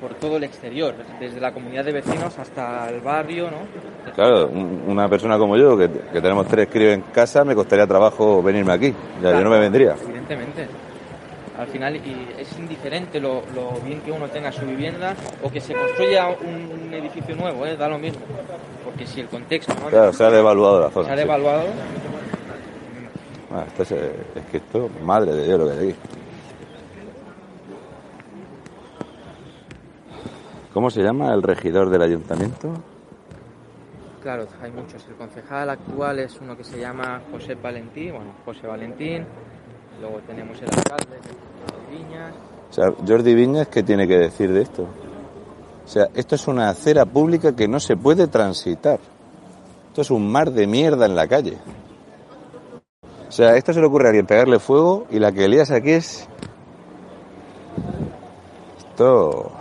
por 0.01 0.14
todo 0.14 0.37
el 0.37 0.44
exterior, 0.44 0.94
desde 1.18 1.40
la 1.40 1.53
comunidad 1.53 1.85
de 1.85 1.90
vecinos 1.92 2.38
hasta 2.38 2.88
el 2.88 3.01
barrio, 3.01 3.51
¿no? 3.51 4.12
Claro, 4.14 4.47
un- 4.47 4.85
una 4.87 5.09
persona 5.09 5.37
como 5.37 5.57
yo, 5.57 5.77
que, 5.77 5.90
que 6.12 6.21
tenemos 6.21 6.47
tres 6.47 6.68
críos 6.71 6.94
en 6.94 7.01
casa, 7.12 7.44
me 7.44 7.55
costaría 7.57 7.85
trabajo 7.87 8.40
venirme 8.40 8.73
aquí. 8.73 8.94
Ya, 9.21 9.33
yo 9.33 9.40
no 9.42 9.51
me 9.51 9.59
vendría. 9.59 9.97
Evidentemente. 10.01 10.68
Al 11.59 11.66
final 11.66 11.97
y 11.97 12.29
es 12.38 12.57
indiferente 12.57 13.18
lo, 13.18 13.42
lo 13.53 13.73
bien 13.85 14.01
que 14.03 14.12
uno 14.12 14.29
tenga 14.29 14.53
su 14.53 14.64
vivienda 14.64 15.16
o 15.42 15.51
que 15.51 15.61
se 15.61 15.75
construya 15.75 16.29
un, 16.29 16.87
un 16.87 16.94
edificio 16.94 17.35
nuevo, 17.35 17.66
¿eh? 17.66 17.77
da 17.77 17.88
lo 17.88 17.99
mismo. 17.99 18.21
Porque 18.85 19.05
si 19.05 19.21
el 19.21 19.27
contexto 19.27 19.75
¿no? 19.75 19.88
Claro, 19.88 20.12
se 20.12 20.23
ha 20.25 20.31
devaluado 20.31 20.81
la 20.83 20.87
se 20.88 20.94
zona. 20.94 21.12
ha 21.12 21.16
sí. 21.16 21.23
Ah, 23.51 23.65
esto 23.67 23.83
es, 23.83 23.93
eh, 23.93 24.27
es 24.35 24.45
que 24.47 24.57
esto, 24.59 24.91
madre 25.03 25.35
de 25.35 25.45
Dios 25.45 25.59
lo 25.59 25.67
que 25.67 25.73
hay 25.73 25.89
aquí. 25.91 25.99
¿Cómo 30.73 30.91
se 30.91 31.03
llama 31.03 31.33
el 31.33 31.43
regidor 31.43 31.91
del 31.91 32.03
ayuntamiento? 32.03 32.75
claro, 34.29 34.47
hay 34.63 34.71
muchos. 34.71 35.07
El 35.09 35.15
concejal 35.15 35.71
actual 35.71 36.19
es 36.19 36.39
uno 36.39 36.55
que 36.55 36.63
se 36.63 36.79
llama 36.79 37.23
José 37.33 37.55
Valentín, 37.55 38.13
bueno, 38.13 38.35
José 38.45 38.67
Valentín. 38.67 39.25
Luego 40.03 40.19
tenemos 40.27 40.61
el 40.61 40.69
alcalde, 40.69 41.17
José 41.17 41.91
Viñas. 41.91 42.35
O 42.69 42.73
sea, 42.73 42.93
Jordi 43.07 43.35
Viñas, 43.35 43.69
¿qué 43.69 43.83
tiene 43.83 44.07
que 44.07 44.19
decir 44.19 44.53
de 44.53 44.61
esto? 44.61 44.83
O 44.83 45.89
sea, 45.89 46.09
esto 46.15 46.35
es 46.35 46.47
una 46.47 46.69
acera 46.69 47.07
pública 47.07 47.57
que 47.57 47.67
no 47.67 47.81
se 47.81 47.97
puede 47.97 48.27
transitar. 48.27 49.01
Esto 49.89 50.03
es 50.03 50.11
un 50.11 50.31
mar 50.31 50.51
de 50.51 50.67
mierda 50.67 51.07
en 51.07 51.17
la 51.17 51.27
calle. 51.27 51.57
O 53.29 53.33
sea, 53.33 53.57
esto 53.57 53.73
se 53.73 53.81
le 53.81 53.87
ocurre 53.87 54.07
a 54.07 54.09
alguien 54.09 54.27
pegarle 54.27 54.59
fuego 54.59 55.07
y 55.11 55.19
la 55.19 55.33
que 55.33 55.49
lías 55.49 55.71
aquí 55.71 55.93
es... 55.93 56.27
Esto... 58.79 59.53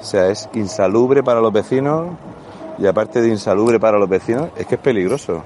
O 0.00 0.04
sea, 0.04 0.28
es 0.28 0.48
insalubre 0.54 1.22
para 1.22 1.40
los 1.40 1.52
vecinos 1.52 2.08
y 2.78 2.86
aparte 2.86 3.22
de 3.22 3.28
insalubre 3.28 3.78
para 3.78 3.98
los 3.98 4.08
vecinos, 4.08 4.50
es 4.56 4.66
que 4.66 4.74
es 4.74 4.80
peligroso. 4.80 5.44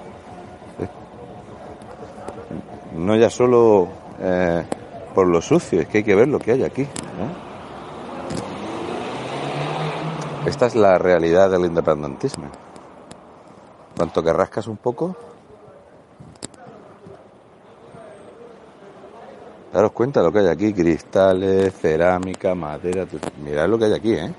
No 2.95 3.15
ya 3.15 3.29
solo 3.29 3.89
eh, 4.19 4.65
por 5.15 5.27
lo 5.27 5.43
sucio, 5.43 5.83
es 5.83 5.89
que 5.89 5.99
hay 5.99 6.05
que 6.05 6.15
ver 6.15 6.29
lo 6.29 6.39
que 6.39 6.53
hay 6.53 6.65
aquí. 6.65 6.89
Esta 10.47 10.67
es 10.67 10.75
la 10.75 10.97
realidad 10.97 11.51
del 11.51 11.67
independentismo. 11.67 12.47
Cuanto 13.97 14.23
que 14.23 14.33
rascas 14.33 14.67
un 14.69 14.77
poco, 14.77 15.17
daros 19.77 19.93
cuenta 19.93 20.21
de 20.21 20.27
lo 20.27 20.33
que 20.33 20.39
hay 20.39 20.47
aquí, 20.47 20.73
cristales, 20.73 21.75
cerámica, 21.75 22.55
madera, 22.55 23.07
mirad 23.45 23.69
lo 23.69 23.79
que 23.79 23.85
hay 23.85 23.93
aquí, 23.93 24.15
¿eh? 24.15 24.33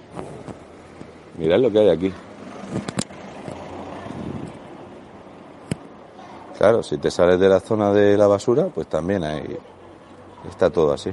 Mirad 1.38 1.60
lo 1.60 1.72
que 1.72 1.78
hay 1.78 1.90
aquí. 1.90 2.12
Claro, 6.58 6.82
si 6.82 6.98
te 6.98 7.12
sales 7.12 7.40
de 7.40 7.50
la 7.50 7.60
zona 7.60 7.92
de 7.92 8.18
la 8.18 8.26
basura, 8.26 8.66
pues 8.74 8.88
también 8.88 9.24
hay, 9.24 9.60
está 10.50 10.72
todo 10.72 10.92
así. 10.92 11.12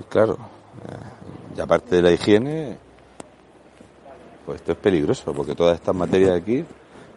Y 0.00 0.04
claro, 0.08 0.32
eh, 0.34 1.56
y 1.56 1.60
aparte 1.60 1.94
de 1.94 2.02
la 2.02 2.10
higiene, 2.10 2.76
pues 4.44 4.56
esto 4.56 4.72
es 4.72 4.78
peligroso, 4.78 5.32
porque 5.32 5.54
todas 5.54 5.76
estas 5.76 5.94
materias 5.94 6.32
aquí, 6.32 6.64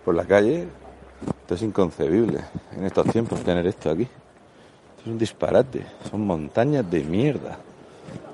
por 0.05 0.13
la 0.13 0.25
calle, 0.25 0.67
esto 1.51 1.65
es 1.65 1.69
inconcebible 1.69 2.39
en 2.77 2.85
estos 2.85 3.05
tiempos 3.07 3.43
tener 3.43 3.67
esto 3.67 3.89
aquí. 3.89 4.03
Esto 4.03 5.01
es 5.01 5.07
un 5.07 5.17
disparate, 5.17 5.85
son 6.09 6.25
montañas 6.25 6.89
de 6.89 7.03
mierda 7.03 7.57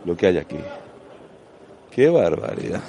lo 0.05 0.15
que 0.15 0.27
hay 0.27 0.37
aquí. 0.37 0.59
¡Qué 1.89 2.09
barbaridad! 2.09 2.81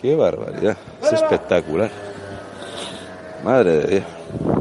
¡Qué 0.00 0.16
barbaridad! 0.16 0.78
Es 1.02 1.12
espectacular. 1.12 1.90
Madre 3.44 3.72
de 3.72 3.86
Dios. 3.86 4.53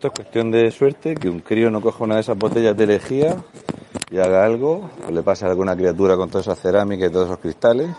Esto 0.00 0.08
es 0.08 0.14
cuestión 0.14 0.50
de 0.50 0.70
suerte, 0.70 1.14
que 1.14 1.28
un 1.28 1.40
crío 1.40 1.70
no 1.70 1.82
coja 1.82 2.04
una 2.04 2.14
de 2.14 2.22
esas 2.22 2.38
botellas 2.38 2.74
de 2.74 2.86
lejía 2.86 3.36
y 4.10 4.16
haga 4.16 4.46
algo, 4.46 4.88
o 5.06 5.10
le 5.10 5.22
pase 5.22 5.44
a 5.44 5.50
alguna 5.50 5.76
criatura 5.76 6.16
con 6.16 6.30
toda 6.30 6.40
esa 6.40 6.54
cerámica 6.54 7.04
y 7.04 7.10
todos 7.10 7.26
esos 7.26 7.38
cristales, 7.38 7.90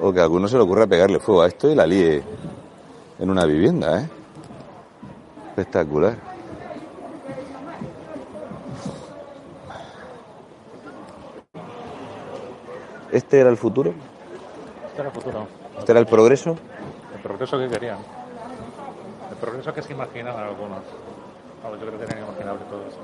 o 0.00 0.12
que 0.12 0.20
a 0.20 0.22
alguno 0.22 0.46
se 0.46 0.56
le 0.56 0.62
ocurra 0.62 0.86
pegarle 0.86 1.18
fuego 1.18 1.42
a 1.42 1.48
esto 1.48 1.68
y 1.68 1.74
la 1.74 1.88
líe 1.88 2.22
en 3.18 3.28
una 3.28 3.44
vivienda, 3.46 4.00
¿eh? 4.00 4.08
Espectacular. 5.48 6.16
¿Este 13.10 13.40
era 13.40 13.50
el 13.50 13.56
futuro? 13.56 13.92
Este 14.86 15.00
era 15.00 15.08
el 15.08 15.14
futuro. 15.16 15.48
¿Este 15.80 15.90
era 15.90 15.98
el 15.98 16.06
progreso? 16.06 16.56
El 17.12 17.22
progreso 17.22 17.58
que 17.58 17.66
querían. 17.66 18.21
Progreso 19.42 19.74
que 19.74 19.82
se 19.82 19.92
imaginaban 19.92 20.44
algunos. 20.44 20.78
Yo 21.64 21.78
creo 21.78 21.98
que 21.98 22.06
tenían 22.06 22.24
imaginable 22.28 22.60
todo 22.70 22.80
esto. 22.88 23.00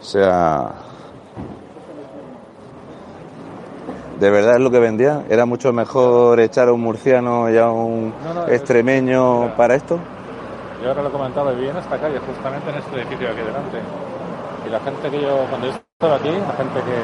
O 0.00 0.04
sea, 0.04 0.70
¿de 4.20 4.30
verdad 4.30 4.54
es 4.54 4.60
lo 4.60 4.70
que 4.70 4.78
vendía? 4.78 5.24
¿Era 5.28 5.46
mucho 5.46 5.72
mejor 5.72 6.38
echar 6.38 6.68
a 6.68 6.72
un 6.72 6.80
murciano 6.80 7.50
y 7.50 7.58
a 7.58 7.68
un 7.70 8.14
No, 8.24 8.34
no, 8.34 8.46
extremeño 8.48 9.46
es- 9.46 9.52
para 9.54 9.74
esto? 9.74 9.98
Yo 10.80 10.90
ahora 10.90 11.02
lo 11.02 11.10
comentaba, 11.10 11.50
viví 11.52 11.68
en 11.70 11.76
esta 11.76 11.98
calle, 11.98 12.20
justamente 12.20 12.70
en 12.70 12.76
este 12.76 12.96
edificio 13.00 13.26
de 13.26 13.32
aquí 13.32 13.42
delante. 13.42 13.78
Y 14.64 14.70
la 14.70 14.78
gente 14.78 15.10
que 15.10 15.20
yo, 15.22 15.44
cuando 15.50 15.66
yo 15.66 15.72
estaba 15.74 16.16
aquí, 16.16 16.30
la 16.30 16.54
gente 16.54 16.80
que, 16.86 16.96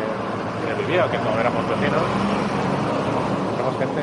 que 0.75 0.83
vivía, 0.87 1.11
que 1.11 1.19
no 1.19 1.31
éramos 1.41 1.69
vecinos, 1.69 2.03
éramos 3.59 3.79
gente, 3.79 4.03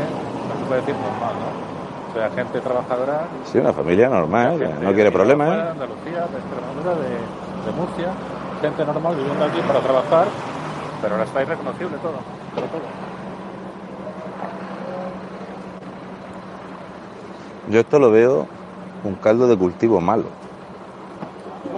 se 0.65 0.67
puede 0.67 0.81
decir 0.81 0.95
normal, 0.95 1.33
¿no? 1.39 2.09
O 2.09 2.13
sea, 2.17 2.29
gente 2.31 2.59
trabajadora. 2.61 3.27
Sí, 3.45 3.57
una 3.59 3.73
familia 3.73 4.09
normal, 4.09 4.57
gente 4.57 4.85
no 4.85 4.93
quiere 4.93 5.11
problemas, 5.11 5.49
de 5.49 5.61
Andalucía, 5.69 6.25
de 6.25 6.37
Extremadura, 6.39 6.95
de, 6.95 7.09
de 7.09 7.71
Murcia, 7.77 8.07
gente 8.61 8.85
normal 8.85 9.15
viviendo 9.15 9.45
aquí 9.45 9.59
para 9.67 9.79
trabajar, 9.81 10.25
pero 11.01 11.13
ahora 11.15 11.25
está 11.25 11.41
irreconocible 11.43 11.97
todo, 12.01 12.13
pero 12.55 12.67
todo. 12.67 12.81
Yo 17.69 17.79
esto 17.79 17.99
lo 17.99 18.11
veo 18.11 18.47
un 19.03 19.15
caldo 19.15 19.47
de 19.47 19.57
cultivo 19.57 19.99
malo. 19.99 20.25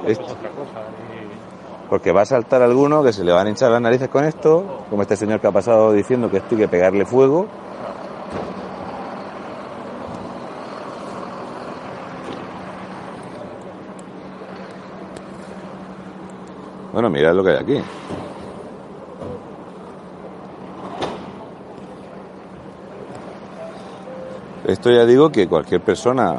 Esto 0.06 0.24
Esto- 0.24 0.36
Porque 1.90 2.12
va 2.12 2.22
a 2.22 2.26
saltar 2.26 2.62
alguno 2.62 3.02
que 3.02 3.14
se 3.14 3.24
le 3.24 3.32
van 3.32 3.48
a 3.48 3.50
hinchar 3.50 3.72
las 3.72 3.82
narices 3.82 4.10
con 4.10 4.26
esto, 4.26 4.84
como 4.90 5.02
este 5.04 5.16
señor 5.16 5.40
que 5.40 5.48
ha 5.48 5.52
pasado 5.52 5.94
diciendo 5.94 6.30
que 6.30 6.38
esto 6.38 6.50
hay 6.56 6.58
que 6.62 6.68
pegarle 6.68 7.06
fuego. 7.06 7.48
Bueno, 16.98 17.12
mirad 17.12 17.36
lo 17.36 17.44
que 17.44 17.52
hay 17.52 17.58
aquí. 17.58 17.80
Esto 24.66 24.90
ya 24.90 25.06
digo 25.06 25.32
que 25.32 25.48
cualquier 25.48 25.82
persona 25.82 26.38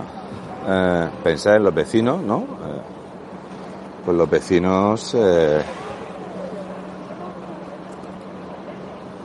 eh, 0.66 1.08
en 1.24 1.62
los 1.62 1.72
vecinos, 1.72 2.20
¿no? 2.20 2.38
Eh, 2.38 2.80
pues 4.04 4.16
los 4.16 4.28
vecinos 4.28 5.14
eh, 5.16 5.62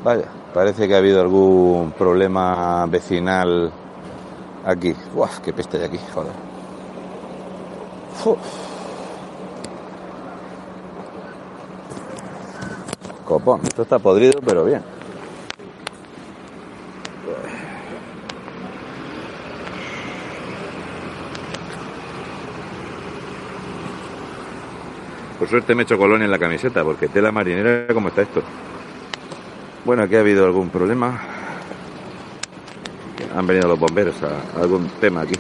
Vaya, 0.03 0.25
parece 0.53 0.87
que 0.87 0.93
ha 0.93 0.99
habido 0.99 1.19
algún 1.19 1.93
problema 1.97 2.85
vecinal 2.85 3.71
aquí. 4.67 4.95
Uf, 5.15 5.39
qué 5.39 5.51
peste 5.51 5.77
hay 5.77 5.85
aquí, 5.85 5.99
joder. 6.13 6.31
Uf. 8.23 8.72
Esto 13.63 13.81
está 13.81 13.97
podrido, 13.99 14.39
pero 14.45 14.65
bien. 14.65 14.81
Por 25.39 25.49
suerte 25.49 25.73
me 25.75 25.81
he 25.81 25.83
hecho 25.83 25.97
colonia 25.97 26.25
en 26.25 26.31
la 26.31 26.39
camiseta, 26.39 26.83
porque 26.83 27.07
tela 27.07 27.31
marinera, 27.31 27.87
¿cómo 27.93 28.09
está 28.09 28.21
esto? 28.21 28.41
Bueno, 29.83 30.03
aquí 30.03 30.15
ha 30.15 30.19
habido 30.19 30.45
algún 30.45 30.69
problema. 30.69 31.19
Han 33.35 33.47
venido 33.47 33.67
los 33.67 33.79
bomberos 33.79 34.15
a 34.23 34.61
algún 34.61 34.87
tema 35.01 35.21
aquí. 35.21 35.33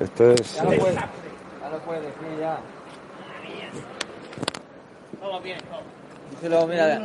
Esto 0.00 0.30
es... 0.32 0.56
Ya 0.56 0.64
lo 0.64 0.68
puedes, 0.70 0.94
ya 0.94 1.68
lo 1.70 1.78
puedes 1.80 2.02
decir 2.02 2.38
ya. 2.40 2.58
Díselo, 6.30 6.66
mira, 6.66 7.00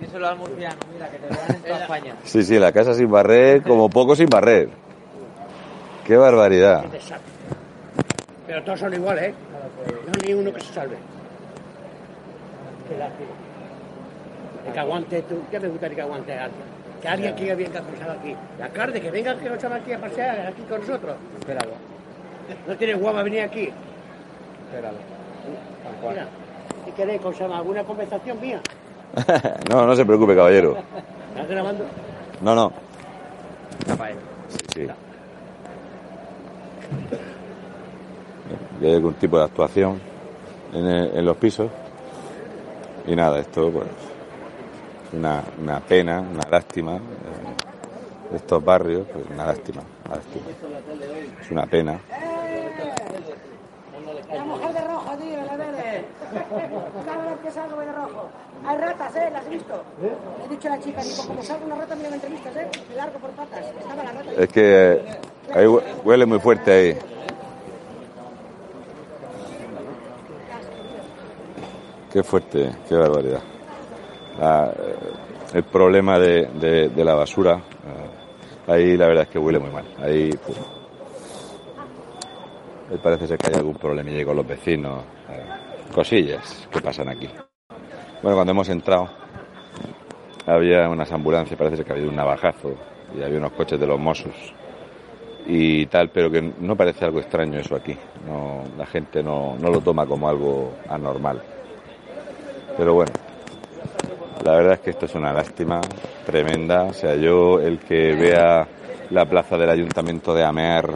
díselo 0.00 0.28
al 0.28 0.36
murciano, 0.36 0.76
mira, 0.92 1.08
que 1.08 1.18
te 1.18 1.26
vean 1.28 1.54
en 1.54 1.62
toda 1.62 1.78
España. 1.82 2.16
Sí, 2.24 2.42
sí, 2.42 2.58
la 2.58 2.72
casa 2.72 2.94
sin 2.94 3.10
barrer, 3.10 3.62
como 3.62 3.88
poco 3.88 4.14
sin 4.14 4.26
barrer. 4.26 4.68
Qué 6.04 6.16
barbaridad. 6.16 6.84
Pero 8.46 8.64
todos 8.64 8.80
son 8.80 8.92
iguales, 8.92 9.30
¿eh? 9.30 9.34
No 10.06 10.12
hay 10.20 10.28
ni 10.28 10.34
uno 10.34 10.52
que 10.52 10.60
se 10.60 10.72
salve. 10.74 10.96
Qué 12.88 12.98
lástima. 12.98 13.30
Que 14.72 14.78
aguante 14.78 15.22
tú, 15.22 15.42
ya 15.50 15.60
me 15.60 15.68
gustaría 15.68 15.96
que 15.96 16.02
aguante 16.02 16.32
alguien. 16.38 16.62
Que 17.00 17.08
alguien 17.08 17.34
que 17.34 17.54
venga 17.54 17.80
a 17.80 17.82
pasar 17.82 18.10
aquí. 18.10 18.36
La 18.58 18.68
carne, 18.68 19.00
que 19.00 19.10
venga 19.10 19.36
que 19.36 19.48
nos 19.48 19.64
aquí 19.64 19.92
a 19.92 20.00
pasear 20.00 20.46
aquí 20.46 20.62
con 20.68 20.80
nosotros. 20.80 21.16
Espéralo, 21.42 21.72
No 22.68 22.76
tiene 22.76 22.94
guapa 22.94 23.22
venir 23.24 23.40
aquí. 23.42 23.68
espéralo. 24.66 24.98
Tal 25.82 25.94
cual. 26.00 26.14
Mira, 26.14 26.26
si 26.84 26.92
queréis, 26.92 27.20
¿cómo 27.20 27.34
se 27.34 27.42
llama? 27.42 27.58
¿Alguna 27.58 27.82
conversación 27.84 28.40
mía? 28.40 28.60
no, 29.70 29.86
no 29.86 29.96
se 29.96 30.04
preocupe, 30.06 30.34
caballero. 30.36 30.76
¿Estás 31.34 31.48
grabando? 31.48 31.84
No, 32.40 32.54
no. 32.54 32.72
Rafael. 33.88 34.16
Sí, 34.48 34.58
sí. 34.74 34.86
Y 38.80 38.86
hay 38.86 38.94
algún 38.94 39.14
tipo 39.14 39.38
de 39.38 39.44
actuación 39.44 40.00
en, 40.72 40.86
el- 40.86 41.16
en 41.18 41.24
los 41.24 41.36
pisos. 41.36 41.70
Y 43.06 43.16
nada, 43.16 43.38
esto 43.40 43.70
pues 43.70 43.86
una, 45.12 45.42
una 45.60 45.80
pena, 45.80 46.20
una 46.20 46.48
lástima. 46.50 46.98
Estos 48.34 48.64
barrios, 48.64 49.06
pues 49.12 49.24
una 49.30 49.46
lástima, 49.46 49.82
una 50.06 50.16
lástima. 50.16 50.44
Es 51.40 51.50
una 51.50 51.66
pena. 51.66 51.98
La 54.32 54.44
mujer 54.44 54.72
de 54.72 54.80
rojo, 54.80 55.10
tío, 55.18 55.42
la 55.44 55.56
verde. 55.56 56.04
Cada 57.04 57.24
vez 57.30 57.38
que 57.44 57.50
salgo 57.50 57.76
voy 57.76 57.86
de 57.86 57.92
rojo. 57.92 58.28
Hay 58.66 58.78
ratas, 58.78 59.16
¿eh? 59.16 59.28
¿Las 59.32 59.42
has 59.44 59.50
visto? 59.50 59.84
Le 60.00 60.44
he 60.44 60.48
dicho 60.48 60.68
a 60.68 60.70
la 60.76 60.82
chica, 60.82 61.02
digo, 61.02 61.26
como 61.26 61.42
salga 61.42 61.66
una 61.66 61.74
rata, 61.76 61.94
mira, 61.96 62.08
me 62.10 62.14
entrevistas, 62.16 62.56
¿eh? 62.56 62.68
Me 62.88 62.96
largo 62.96 63.18
por 63.18 63.30
patas. 63.30 63.64
Estaba 63.78 64.02
la 64.04 64.12
rata. 64.12 64.30
Es 64.38 64.48
que 64.48 64.92
eh, 64.92 65.04
ahí 65.54 65.66
hue- 65.66 65.82
huele 66.04 66.26
muy 66.26 66.38
fuerte 66.38 66.72
ahí. 66.72 66.98
Qué 72.12 72.22
fuerte, 72.22 72.70
qué 72.88 72.94
barbaridad. 72.94 73.40
La- 74.38 74.70
eh, 74.70 74.96
el 75.54 75.64
problema 75.64 76.18
de, 76.18 76.46
de- 76.46 76.88
de 76.88 77.04
la 77.04 77.14
basura, 77.14 77.54
eh, 77.56 78.01
ahí 78.66 78.96
la 78.96 79.06
verdad 79.06 79.24
es 79.24 79.28
que 79.30 79.38
huele 79.38 79.58
muy 79.58 79.70
mal. 79.70 79.84
Ahí, 80.00 80.30
puf. 80.30 80.58
Parece 83.02 83.26
ser 83.26 83.38
que 83.38 83.48
hay 83.48 83.54
algún 83.54 83.74
problemilla 83.74 84.24
con 84.24 84.36
los 84.36 84.46
vecinos, 84.46 85.02
cosillas 85.94 86.68
que 86.70 86.80
pasan 86.80 87.08
aquí. 87.08 87.28
Bueno, 88.22 88.36
cuando 88.36 88.52
hemos 88.52 88.68
entrado, 88.68 89.08
había 90.46 90.88
unas 90.88 91.10
ambulancias, 91.10 91.58
parece 91.58 91.78
ser 91.78 91.86
que 91.86 91.92
había 91.92 92.08
un 92.08 92.16
navajazo 92.16 92.74
y 93.18 93.22
había 93.22 93.38
unos 93.38 93.52
coches 93.52 93.80
de 93.80 93.86
los 93.86 93.98
Mossos 93.98 94.54
y 95.46 95.86
tal, 95.86 96.10
pero 96.10 96.30
que 96.30 96.40
no 96.42 96.76
parece 96.76 97.04
algo 97.04 97.18
extraño 97.18 97.58
eso 97.58 97.74
aquí. 97.74 97.96
No, 98.26 98.62
la 98.76 98.86
gente 98.86 99.22
no, 99.22 99.56
no 99.58 99.70
lo 99.70 99.80
toma 99.80 100.06
como 100.06 100.28
algo 100.28 100.74
anormal. 100.88 101.42
Pero 102.76 102.94
bueno, 102.94 103.12
La 104.44 104.52
verdad 104.52 104.72
es 104.74 104.80
que 104.80 104.90
esto 104.90 105.06
es 105.06 105.14
una 105.14 105.32
lástima 105.32 105.80
tremenda. 106.26 106.84
O 106.84 106.92
sea, 106.92 107.14
yo 107.14 107.60
el 107.60 107.78
que 107.78 108.14
vea 108.14 108.66
la 109.10 109.26
plaza 109.26 109.56
del 109.56 109.70
Ayuntamiento 109.70 110.34
de 110.34 110.44
Amer 110.44 110.90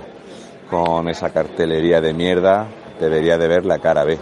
con 0.69 1.09
esa 1.09 1.31
cartelería 1.31 2.01
de 2.01 2.13
mierda, 2.13 2.67
debería 2.99 3.39
de 3.39 3.47
ver 3.47 3.65
la 3.65 3.79
cara 3.79 4.05
B. 4.05 4.19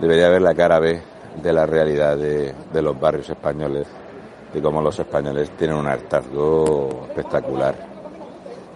Debería 0.00 0.28
ver 0.30 0.42
la 0.42 0.54
cara 0.54 0.80
B 0.80 1.00
de 1.40 1.52
la 1.52 1.64
realidad 1.64 2.16
de, 2.16 2.52
de 2.72 2.82
los 2.82 2.98
barrios 2.98 3.30
españoles, 3.30 3.86
de 4.52 4.60
cómo 4.60 4.82
los 4.82 4.98
españoles 4.98 5.50
tienen 5.56 5.76
un 5.76 5.86
hartazgo 5.86 7.06
espectacular. 7.08 7.74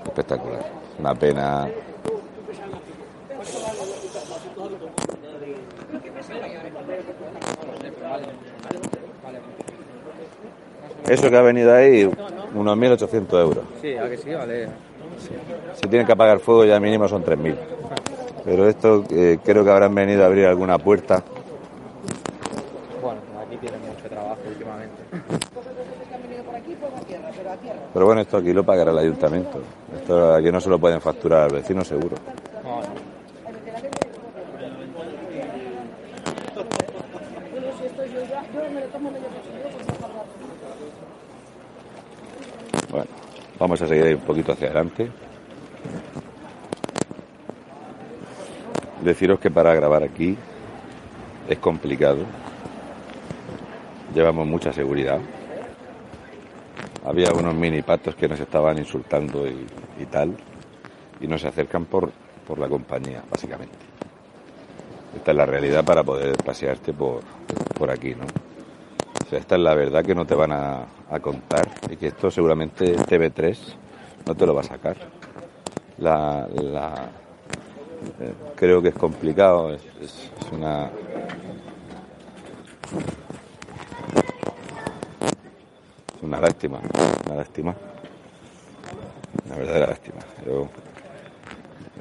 Espectacular. 0.05 0.65
Una 1.01 1.15
pena 1.15 1.69
Eso 11.09 11.31
que 11.31 11.37
ha 11.37 11.43
venido 11.43 11.75
ahí, 11.75 12.09
unos 12.55 12.77
1.800 12.77 13.41
euros. 13.41 13.65
Sí, 13.81 13.97
a 13.97 14.09
que 14.09 14.17
sí, 14.17 14.35
vale. 14.35 14.69
Si 15.75 15.89
tienen 15.89 16.07
que 16.07 16.13
apagar 16.13 16.41
fuego 16.41 16.65
ya 16.65 16.81
mínimo 16.81 17.09
son 17.09 17.25
3.000. 17.25 17.57
Pero 18.45 18.69
esto 18.69 19.05
eh, 19.11 19.39
creo 19.45 19.65
que 19.65 19.71
habrán 19.71 19.95
venido 19.95 20.23
a 20.23 20.27
abrir 20.27 20.47
alguna 20.47 20.79
puerta. 20.79 21.23
Bueno, 23.03 23.21
aquí 23.45 23.57
tienen 23.57 23.81
mucho 23.81 24.09
trabajo 24.09 24.39
últimamente. 24.49 25.03
Pero 27.93 28.07
bueno, 28.07 28.21
esto 28.21 28.37
aquí 28.37 28.53
lo 28.53 28.65
pagará 28.65 28.91
el 28.91 28.99
ayuntamiento. 28.99 29.61
Esto 29.97 30.35
aquí 30.35 30.51
no 30.51 30.61
se 30.61 30.71
lo 30.71 30.79
pueden 30.79 31.01
facturar 31.01 31.45
al 31.45 31.53
vecino 31.53 31.85
seguro. 31.85 32.17
Vamos 43.67 43.83
a 43.83 43.89
seguir 43.89 44.15
un 44.15 44.21
poquito 44.21 44.53
hacia 44.53 44.69
adelante. 44.69 45.11
Deciros 49.03 49.41
que 49.41 49.51
para 49.51 49.75
grabar 49.75 50.05
aquí 50.05 50.37
es 51.49 51.59
complicado. 51.59 52.19
Llevamos 54.15 54.47
mucha 54.47 54.73
seguridad. 54.73 55.19
Había 57.05 57.33
unos 57.33 57.57
mini 57.57 57.83
patos 57.83 58.15
que 58.15 58.29
nos 58.29 58.39
estaban 58.39 58.79
insultando 58.79 59.49
y, 59.49 59.67
y 59.99 60.07
tal. 60.07 60.37
Y 61.21 61.27
nos 61.27 61.45
acercan 61.45 61.87
por, 61.87 62.13
por 62.47 62.61
la 62.61 62.69
compañía, 62.69 63.25
básicamente. 63.29 63.75
Esta 65.17 65.33
es 65.33 65.37
la 65.37 65.47
realidad 65.47 65.85
para 65.85 66.05
poder 66.05 66.37
pasearte 66.37 66.93
por, 66.93 67.23
por 67.77 67.91
aquí, 67.91 68.15
¿no? 68.15 68.46
Sea, 69.29 69.39
esta 69.41 69.57
es 69.57 69.61
la 69.61 69.75
verdad 69.75 70.05
que 70.05 70.15
no 70.15 70.25
te 70.25 70.35
van 70.35 70.53
a, 70.53 70.87
contar 71.21 71.69
y 71.91 71.97
que 71.97 72.09
esto 72.09 72.31
seguramente 72.31 72.97
TV3 72.97 73.57
no 74.27 74.35
te 74.35 74.47
lo 74.47 74.55
va 74.55 74.61
a 74.61 74.65
sacar. 74.65 74.97
La, 75.99 76.47
la- 76.49 77.09
eh, 78.21 78.33
creo 78.55 78.83
que 78.83 78.89
es 78.89 78.95
complicado, 78.95 79.73
es 79.73 79.83
una... 80.53 80.91
Es 86.17 86.23
una 86.23 86.41
lástima, 86.41 86.81
una 87.27 87.37
lástima. 87.37 87.75
Una 89.47 89.57
verdadera 89.57 89.87
lástima. 89.89 90.19
Yo, 90.47 90.69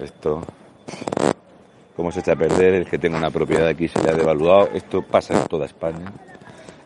esto, 0.01 0.41
cómo 1.95 2.11
se 2.11 2.19
echa 2.19 2.33
a 2.33 2.35
perder 2.35 2.75
el 2.75 2.85
que 2.89 2.97
tenga 2.97 3.17
una 3.17 3.31
propiedad 3.31 3.67
aquí 3.67 3.87
se 3.87 4.01
le 4.03 4.11
ha 4.11 4.13
devaluado. 4.13 4.69
Esto 4.73 5.01
pasa 5.01 5.33
en 5.39 5.47
toda 5.47 5.65
España. 5.65 6.11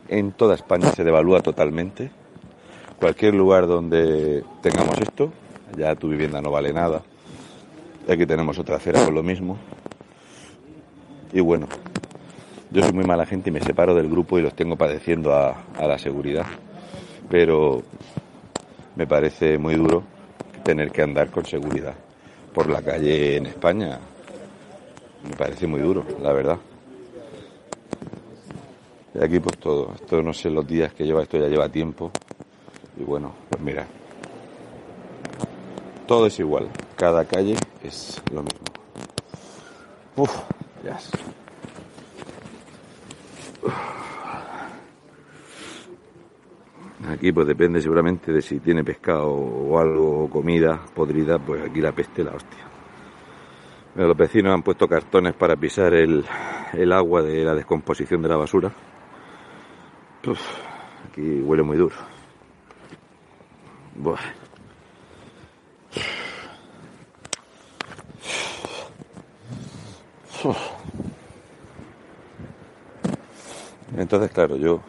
En 0.10 0.32
toda 0.32 0.56
España 0.56 0.92
se 0.92 1.04
devalúa 1.04 1.42
totalmente. 1.42 2.10
Cualquier 3.00 3.36
lugar 3.36 3.68
donde 3.68 4.44
tengamos 4.62 5.00
esto, 5.00 5.32
ya 5.78 5.96
tu 5.96 6.10
vivienda 6.10 6.42
no 6.42 6.50
vale 6.50 6.74
nada. 6.74 7.04
Aquí 8.10 8.26
tenemos 8.26 8.58
otra 8.58 8.78
acera 8.78 9.06
con 9.06 9.14
lo 9.14 9.22
mismo. 9.22 9.58
Y 11.32 11.42
bueno, 11.42 11.68
yo 12.72 12.82
soy 12.82 12.92
muy 12.92 13.04
mala 13.04 13.28
gente 13.28 13.52
y 13.52 13.54
me 13.54 13.62
separo 13.62 13.94
del 13.94 14.10
grupo 14.10 14.40
y 14.40 14.42
los 14.42 14.56
tengo 14.56 14.76
padeciendo 14.76 15.32
a, 15.32 15.56
a 15.78 15.86
la 15.86 16.00
seguridad. 16.00 16.48
Pero 17.30 17.84
me 18.96 19.06
parece 19.06 19.60
muy 19.60 19.76
duro 19.76 20.04
tener 20.64 20.92
que 20.92 21.04
andar 21.04 21.30
con 21.30 21.46
seguridad 21.46 21.94
por 22.52 22.68
la 22.68 22.82
calle 22.82 23.38
en 23.38 23.46
España. 23.46 24.00
Me 25.24 25.36
parece 25.36 25.68
muy 25.68 25.82
duro, 25.82 26.04
la 26.20 26.34
verdad. 26.34 26.58
Y 29.14 29.24
aquí 29.24 29.40
pues 29.40 29.58
todo, 29.58 29.94
esto 29.96 30.22
no 30.22 30.34
sé 30.34 30.50
los 30.50 30.68
días 30.68 30.94
que 30.94 31.06
lleva, 31.06 31.24
esto 31.24 31.38
ya 31.38 31.48
lleva 31.48 31.70
tiempo. 31.70 32.12
Y 32.98 33.04
bueno, 33.04 33.34
pues 33.50 33.62
mira, 33.62 33.88
todo 36.08 36.28
es 36.28 36.40
igual, 36.40 36.70
cada 36.96 37.26
calle 37.26 37.56
es 37.84 38.22
lo 38.32 38.44
mismo. 38.44 38.66
Uf, 40.16 40.36
ya. 40.84 40.96
es. 40.96 41.12
Aquí 47.10 47.32
pues 47.32 47.48
depende 47.48 47.82
seguramente 47.82 48.32
de 48.32 48.42
si 48.42 48.60
tiene 48.60 48.84
pescado 48.84 49.32
o 49.32 49.80
algo, 49.80 50.26
o 50.26 50.30
comida 50.30 50.80
podrida, 50.94 51.40
pues 51.40 51.64
aquí 51.64 51.82
la 51.82 51.92
peste 51.92 52.24
la 52.24 52.32
hostia. 52.32 52.66
Los 53.96 54.16
vecinos 54.16 54.54
han 54.54 54.62
puesto 54.62 54.88
cartones 54.88 55.34
para 55.34 55.56
pisar 55.56 55.94
el, 55.94 56.24
el 56.74 56.92
agua 56.92 57.24
de 57.24 57.44
la 57.44 57.56
descomposición 57.56 58.22
de 58.22 58.30
la 58.30 58.38
basura. 58.38 58.72
Uf, 60.26 60.42
aquí 61.10 61.42
huele 61.42 61.64
muy 61.64 61.78
duro. 61.78 61.96
Buah. 63.96 64.20
Entonces, 73.98 74.32
claro, 74.32 74.56
yo 74.56 74.82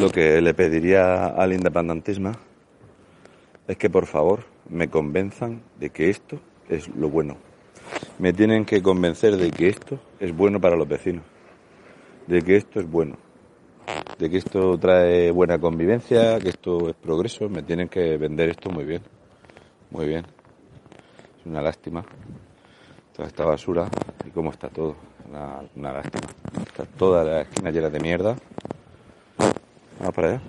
lo 0.00 0.10
que 0.10 0.40
le 0.40 0.54
pediría 0.54 1.26
al 1.26 1.52
independentismo 1.52 2.32
es 3.68 3.76
que 3.76 3.90
por 3.90 4.06
favor 4.06 4.44
me 4.68 4.88
convenzan 4.88 5.62
de 5.78 5.90
que 5.90 6.08
esto 6.08 6.40
es 6.68 6.88
lo 6.88 7.10
bueno. 7.10 7.36
Me 8.18 8.32
tienen 8.32 8.64
que 8.64 8.82
convencer 8.82 9.36
de 9.36 9.50
que 9.50 9.68
esto 9.68 9.98
es 10.18 10.34
bueno 10.34 10.60
para 10.60 10.76
los 10.76 10.88
vecinos, 10.88 11.24
de 12.26 12.42
que 12.42 12.56
esto 12.56 12.80
es 12.80 12.90
bueno, 12.90 13.16
de 14.18 14.30
que 14.30 14.38
esto 14.38 14.78
trae 14.78 15.30
buena 15.30 15.58
convivencia, 15.58 16.38
que 16.38 16.50
esto 16.50 16.88
es 16.88 16.96
progreso. 16.96 17.48
Me 17.48 17.62
tienen 17.62 17.88
que 17.88 18.16
vender 18.16 18.50
esto 18.50 18.70
muy 18.70 18.84
bien, 18.84 19.02
muy 19.90 20.06
bien. 20.06 20.24
Es 21.38 21.46
una 21.46 21.62
lástima 21.62 22.04
toda 23.20 23.28
esta 23.28 23.44
basura 23.44 23.88
y 24.26 24.30
cómo 24.30 24.50
está 24.50 24.68
todo. 24.68 24.96
Una, 25.28 25.92
lástima. 25.92 26.26
Está 26.66 26.84
toda 26.86 27.22
la 27.22 27.42
esquina 27.42 27.70
llena 27.70 27.90
de 27.90 28.00
mierda. 28.00 28.36
Vamos 29.98 30.14
para 30.14 30.28
allá. 30.28 30.40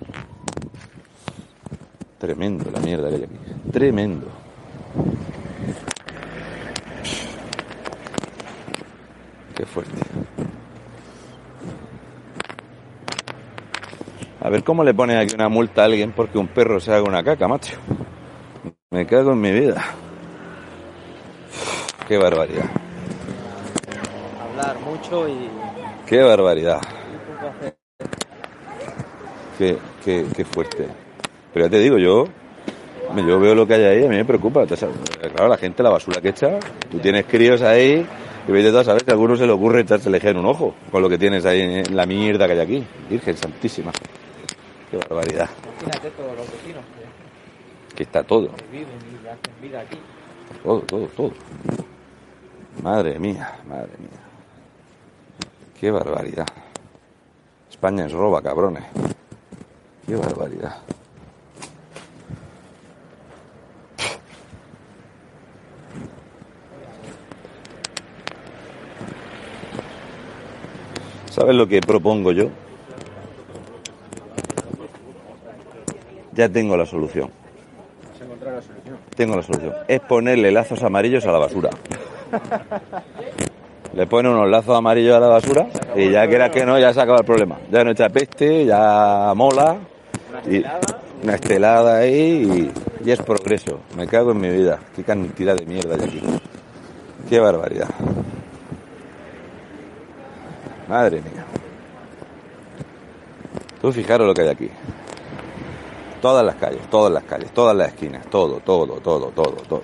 Tremendo 2.18 2.70
la 2.70 2.80
mierda 2.80 3.08
que 3.10 3.14
hay 3.16 3.22
aquí. 3.24 3.70
Tremendo. 3.70 4.26
Qué 9.54 9.66
fuerte. 9.66 10.11
A 14.44 14.50
ver 14.50 14.64
cómo 14.64 14.82
le 14.82 14.92
pone 14.92 15.16
aquí 15.16 15.36
una 15.36 15.48
multa 15.48 15.82
a 15.82 15.84
alguien 15.84 16.10
porque 16.10 16.36
un 16.36 16.48
perro 16.48 16.80
se 16.80 16.92
haga 16.92 17.04
una 17.04 17.22
caca, 17.22 17.46
macho. 17.46 17.76
Me 18.90 19.06
cago 19.06 19.32
en 19.32 19.40
mi 19.40 19.52
vida. 19.52 19.84
Qué 22.08 22.18
barbaridad. 22.18 22.68
Hablar 24.42 24.80
mucho 24.80 25.28
y, 25.28 25.48
Qué 26.06 26.22
barbaridad. 26.22 26.80
Qué, 29.58 29.78
qué, 30.04 30.26
qué 30.34 30.44
fuerte. 30.44 30.88
Pero 31.54 31.66
ya 31.66 31.70
te 31.70 31.78
digo, 31.78 31.98
yo, 31.98 32.24
yo 33.16 33.38
veo 33.38 33.54
lo 33.54 33.64
que 33.64 33.74
hay 33.74 33.84
ahí, 33.84 34.04
a 34.04 34.08
mí 34.08 34.16
me 34.16 34.24
preocupa. 34.24 34.66
Claro, 34.66 35.48
la 35.48 35.56
gente, 35.56 35.84
la 35.84 35.90
basura 35.90 36.20
que 36.20 36.30
echa, 36.30 36.58
tú 36.90 36.98
tienes 36.98 37.26
críos 37.26 37.62
ahí, 37.62 38.04
y 38.48 38.52
ves 38.52 38.64
de 38.64 38.70
todas, 38.70 38.86
¿sabes? 38.86 39.04
Que 39.04 39.12
a 39.12 39.14
alguno 39.14 39.36
se 39.36 39.46
le 39.46 39.52
ocurre 39.52 39.82
echarse 39.82 40.08
el 40.08 40.16
eje 40.16 40.30
en 40.30 40.38
un 40.38 40.46
ojo, 40.46 40.74
con 40.90 41.00
lo 41.00 41.08
que 41.08 41.16
tienes 41.16 41.46
ahí 41.46 41.60
en 41.60 41.94
la 41.94 42.06
mierda 42.06 42.46
que 42.46 42.54
hay 42.54 42.60
aquí. 42.60 42.84
Virgen 43.08 43.36
Santísima. 43.36 43.92
Qué 44.92 44.98
barbaridad. 44.98 45.48
Imagínate 45.64 46.10
todos 46.10 46.36
los 46.36 46.52
vecinos 46.52 46.84
que 47.88 47.96
Que 47.96 48.02
está 48.02 48.22
todo, 48.22 48.50
viven 48.70 48.88
y 49.10 49.26
hacen 49.26 49.62
vida 49.62 49.80
aquí. 49.80 49.96
todo, 50.62 50.80
todo, 50.80 51.06
todo. 51.16 51.32
Madre 52.82 53.18
mía, 53.18 53.58
madre 53.66 53.92
mía. 53.98 54.20
Qué 55.80 55.90
barbaridad. 55.90 56.46
España 57.70 58.04
es 58.04 58.12
roba, 58.12 58.42
cabrones. 58.42 58.84
Qué 60.06 60.14
barbaridad. 60.14 60.76
¿Sabes 71.30 71.56
lo 71.56 71.66
que 71.66 71.80
propongo 71.80 72.32
yo? 72.32 72.50
Ya 76.32 76.48
tengo 76.48 76.76
la 76.76 76.86
solución. 76.86 77.30
¿Has 78.14 78.20
encontrado 78.22 78.56
la 78.56 78.62
solución? 78.62 78.96
Tengo 79.14 79.36
la 79.36 79.42
solución. 79.42 79.74
Es 79.88 80.00
ponerle 80.00 80.50
lazos 80.50 80.82
amarillos 80.82 81.26
a 81.26 81.32
la 81.32 81.38
basura. 81.38 81.70
Le 83.94 84.06
pone 84.06 84.30
unos 84.30 84.48
lazos 84.48 84.76
amarillos 84.76 85.14
a 85.14 85.20
la 85.20 85.26
basura 85.28 85.66
y 85.94 86.10
ya 86.10 86.26
que 86.26 86.34
era 86.34 86.50
que 86.50 86.64
no, 86.64 86.78
ya 86.78 86.94
se 86.94 87.00
acaba 87.02 87.18
el 87.18 87.26
problema. 87.26 87.58
Ya 87.70 87.84
no 87.84 87.90
echa 87.90 88.08
peste, 88.08 88.64
ya 88.64 89.32
mola. 89.36 89.76
Y 90.48 90.64
una 91.22 91.34
estelada 91.34 91.98
ahí 91.98 92.72
y, 93.04 93.06
y 93.06 93.10
es 93.10 93.20
progreso. 93.20 93.80
Me 93.96 94.06
cago 94.06 94.32
en 94.32 94.40
mi 94.40 94.48
vida. 94.48 94.78
Qué 94.96 95.04
cantidad 95.04 95.54
de 95.54 95.66
mierda 95.66 95.94
hay 95.96 96.04
aquí. 96.04 96.22
Qué 97.28 97.38
barbaridad. 97.38 97.88
Madre 100.88 101.20
mía. 101.20 101.44
Tú 103.80 103.92
fijaros 103.92 104.26
lo 104.26 104.32
que 104.34 104.42
hay 104.42 104.48
aquí. 104.48 104.70
Todas 106.22 106.46
las 106.46 106.54
calles, 106.54 106.88
todas 106.88 107.12
las 107.12 107.24
calles, 107.24 107.52
todas 107.52 107.76
las 107.76 107.88
esquinas, 107.88 108.24
todo, 108.30 108.60
todo, 108.60 109.00
todo, 109.00 109.26
todo, 109.32 109.56
todo. 109.68 109.82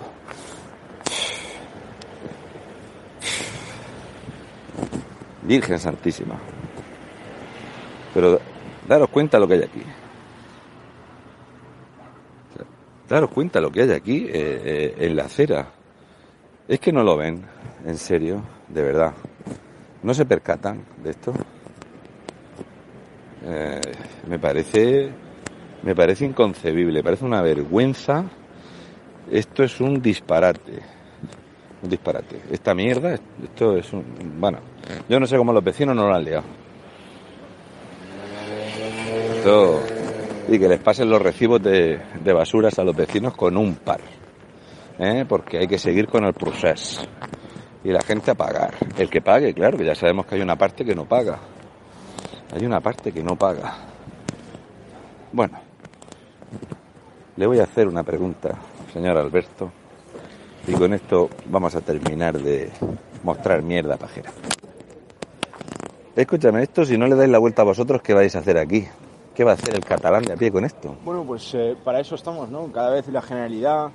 Virgen 5.43 5.81
Santísima. 5.81 6.39
Pero 8.15 8.39
daros 8.87 9.09
cuenta 9.09 9.41
lo 9.41 9.49
que 9.49 9.55
hay 9.55 9.63
aquí. 9.65 9.83
Daros 13.09 13.31
cuenta 13.31 13.61
lo 13.61 13.73
que 13.73 13.83
hay 13.83 13.91
aquí 13.91 14.27
eh, 14.27 14.31
eh, 14.33 14.95
en 14.99 15.17
la 15.17 15.25
acera. 15.25 15.73
Es 16.69 16.79
que 16.79 16.93
no 16.93 17.03
lo 17.03 17.17
ven, 17.17 17.43
en 17.85 17.99
serio, 17.99 18.43
de 18.69 18.83
verdad. 18.83 19.13
No 20.05 20.15
se 20.15 20.25
percatan 20.25 20.85
de 21.03 21.11
esto. 21.11 21.33
Eh, 23.45 23.81
me 24.29 24.39
parece, 24.39 25.11
me 25.83 25.95
parece 25.95 26.25
inconcebible, 26.25 27.03
parece 27.03 27.25
una 27.25 27.43
vergüenza. 27.43 28.25
Esto 29.31 29.63
es 29.63 29.81
un 29.81 30.01
disparate, 30.01 30.81
un 31.83 31.91
disparate. 31.91 32.41
Esta 32.51 32.75
mierda, 32.75 33.15
esto 33.43 33.77
es 33.77 33.93
un, 33.93 34.05
bueno, 34.41 34.59
yo 35.09 35.21
no 35.21 35.27
sé 35.27 35.37
cómo 35.37 35.53
los 35.53 35.63
vecinos 35.63 35.95
no 35.95 36.09
lo 36.09 36.15
han 36.15 36.25
liado. 36.25 36.45
Esto, 39.37 39.81
y 40.49 40.59
que 40.59 40.69
les 40.69 40.81
pasen 40.81 41.11
los 41.11 41.21
recibos 41.21 41.63
de, 41.63 42.01
de 42.23 42.33
basuras 42.33 42.79
a 42.79 42.85
los 42.85 42.97
vecinos 42.97 43.35
con 43.37 43.57
un 43.57 43.77
par, 43.77 44.01
¿eh? 44.99 45.25
porque 45.29 45.59
hay 45.59 45.69
que 45.69 45.79
seguir 45.79 46.09
con 46.09 46.25
el 46.25 46.33
proceso 46.33 47.03
y 47.85 47.91
la 47.91 48.01
gente 48.03 48.31
a 48.31 48.35
pagar. 48.35 48.75
El 48.97 49.09
que 49.09 49.21
pague, 49.21 49.55
claro, 49.55 49.79
que 49.79 49.85
ya 49.85 49.95
sabemos 49.95 50.27
que 50.27 50.35
hay 50.35 50.41
una 50.41 50.57
parte 50.57 50.85
que 50.85 50.95
no 50.95 51.05
paga. 51.05 51.39
Hay 52.53 52.65
una 52.65 52.81
parte 52.81 53.13
que 53.13 53.23
no 53.23 53.37
paga. 53.37 53.77
Bueno, 55.33 55.59
le 57.39 57.47
voy 57.47 57.61
a 57.61 57.63
hacer 57.63 57.87
una 57.87 58.03
pregunta, 58.03 58.51
señor 58.93 59.17
Alberto, 59.17 59.71
y 60.67 60.73
con 60.73 60.93
esto 60.93 61.31
vamos 61.47 61.73
a 61.77 61.81
terminar 61.81 62.37
de 62.37 62.69
mostrar 63.23 63.63
mierda 63.63 63.97
pajera. 63.97 64.33
Escúchame, 66.17 66.65
esto 66.65 66.85
si 66.85 66.99
no 66.99 67.07
le 67.07 67.15
dais 67.15 67.31
la 67.31 67.39
vuelta 67.39 67.63
a 67.63 67.65
vosotros, 67.65 68.03
¿qué 68.03 68.13
vais 68.13 68.35
a 68.35 68.41
hacer 68.41 68.59
aquí? 68.59 68.85
¿Qué 69.37 69.45
va 69.45 69.53
a 69.53 69.55
hacer 69.55 69.77
el 69.77 69.85
catalán 69.85 70.25
de 70.25 70.33
a 70.33 70.37
pie 70.37 70.51
con 70.51 70.65
esto? 70.65 70.97
Bueno, 71.05 71.23
pues 71.23 71.55
eh, 71.55 71.77
para 71.85 72.01
eso 72.01 72.17
estamos, 72.17 72.51
¿no? 72.51 72.73
Cada 72.73 72.91
vez 72.91 73.07
la 73.07 73.23
generalidad, 73.23 73.89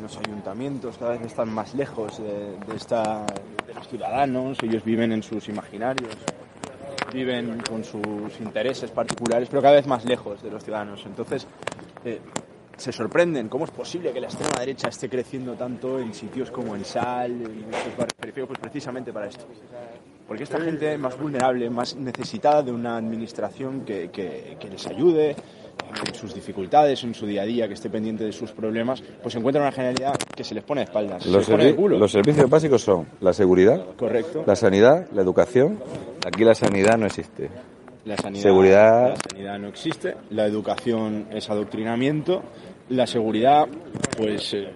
los 0.00 0.16
ayuntamientos 0.18 0.96
cada 0.96 1.10
vez 1.12 1.22
están 1.22 1.52
más 1.52 1.74
lejos 1.74 2.22
de, 2.22 2.54
esta, 2.76 3.26
de 3.66 3.74
los 3.74 3.88
ciudadanos, 3.88 4.58
ellos 4.62 4.84
viven 4.84 5.10
en 5.10 5.24
sus 5.24 5.48
imaginarios, 5.48 6.14
viven 7.12 7.60
con 7.68 7.82
sus 7.82 8.38
intereses 8.38 8.92
particulares, 8.92 9.48
pero 9.50 9.60
cada 9.60 9.74
vez 9.74 9.88
más 9.88 10.04
lejos 10.04 10.40
de 10.40 10.52
los 10.52 10.62
ciudadanos. 10.62 11.02
Entonces, 11.04 11.48
eh, 12.04 12.20
se 12.76 12.92
sorprenden 12.92 13.48
cómo 13.48 13.64
es 13.64 13.70
posible 13.70 14.12
que 14.12 14.20
la 14.20 14.26
extrema 14.26 14.52
derecha 14.60 14.88
esté 14.88 15.08
creciendo 15.08 15.54
tanto 15.54 15.98
en 15.98 16.12
sitios 16.12 16.50
como 16.50 16.76
en 16.76 16.84
Sal, 16.84 17.30
en 17.32 17.64
estos 17.72 17.96
barrios 17.96 18.14
periféricos, 18.18 18.48
pues 18.48 18.58
precisamente 18.60 19.12
para 19.12 19.26
esto. 19.28 19.46
Porque 20.28 20.42
esta 20.42 20.60
gente 20.60 20.98
más 20.98 21.18
vulnerable, 21.18 21.70
más 21.70 21.94
necesitada 21.96 22.62
de 22.62 22.72
una 22.72 22.96
administración 22.96 23.82
que, 23.82 24.10
que, 24.10 24.56
que 24.58 24.68
les 24.68 24.86
ayude 24.88 25.36
en 26.06 26.14
sus 26.14 26.34
dificultades, 26.34 27.02
en 27.04 27.14
su 27.14 27.26
día 27.26 27.42
a 27.42 27.44
día, 27.44 27.68
que 27.68 27.74
esté 27.74 27.88
pendiente 27.88 28.24
de 28.24 28.32
sus 28.32 28.50
problemas, 28.50 29.02
pues 29.22 29.32
se 29.32 29.38
encuentra 29.38 29.62
una 29.62 29.70
generalidad 29.72 30.16
que 30.34 30.42
se 30.42 30.54
les 30.54 30.64
pone 30.64 30.80
de 30.80 30.84
espaldas. 30.86 31.22
se 31.22 31.30
Los, 31.30 31.38
les 31.48 31.48
pone 31.56 31.64
de 31.66 31.76
culo. 31.76 31.98
los 31.98 32.10
servicios 32.10 32.50
básicos 32.50 32.82
son 32.82 33.06
la 33.20 33.32
seguridad, 33.32 33.84
Correcto. 33.96 34.42
la 34.46 34.56
sanidad, 34.56 35.06
la 35.12 35.22
educación. 35.22 35.78
Aquí 36.26 36.44
la 36.44 36.54
sanidad 36.56 36.98
no 36.98 37.06
existe. 37.06 37.48
La 38.06 38.16
sanidad, 38.16 38.42
Seguridad. 38.42 39.08
la 39.10 39.16
sanidad 39.16 39.58
no 39.58 39.68
existe, 39.68 40.14
la 40.30 40.46
educación 40.46 41.26
es 41.32 41.50
adoctrinamiento, 41.50 42.42
la 42.88 43.04
seguridad, 43.06 43.66
pues 44.16 44.54
eh, 44.54 44.68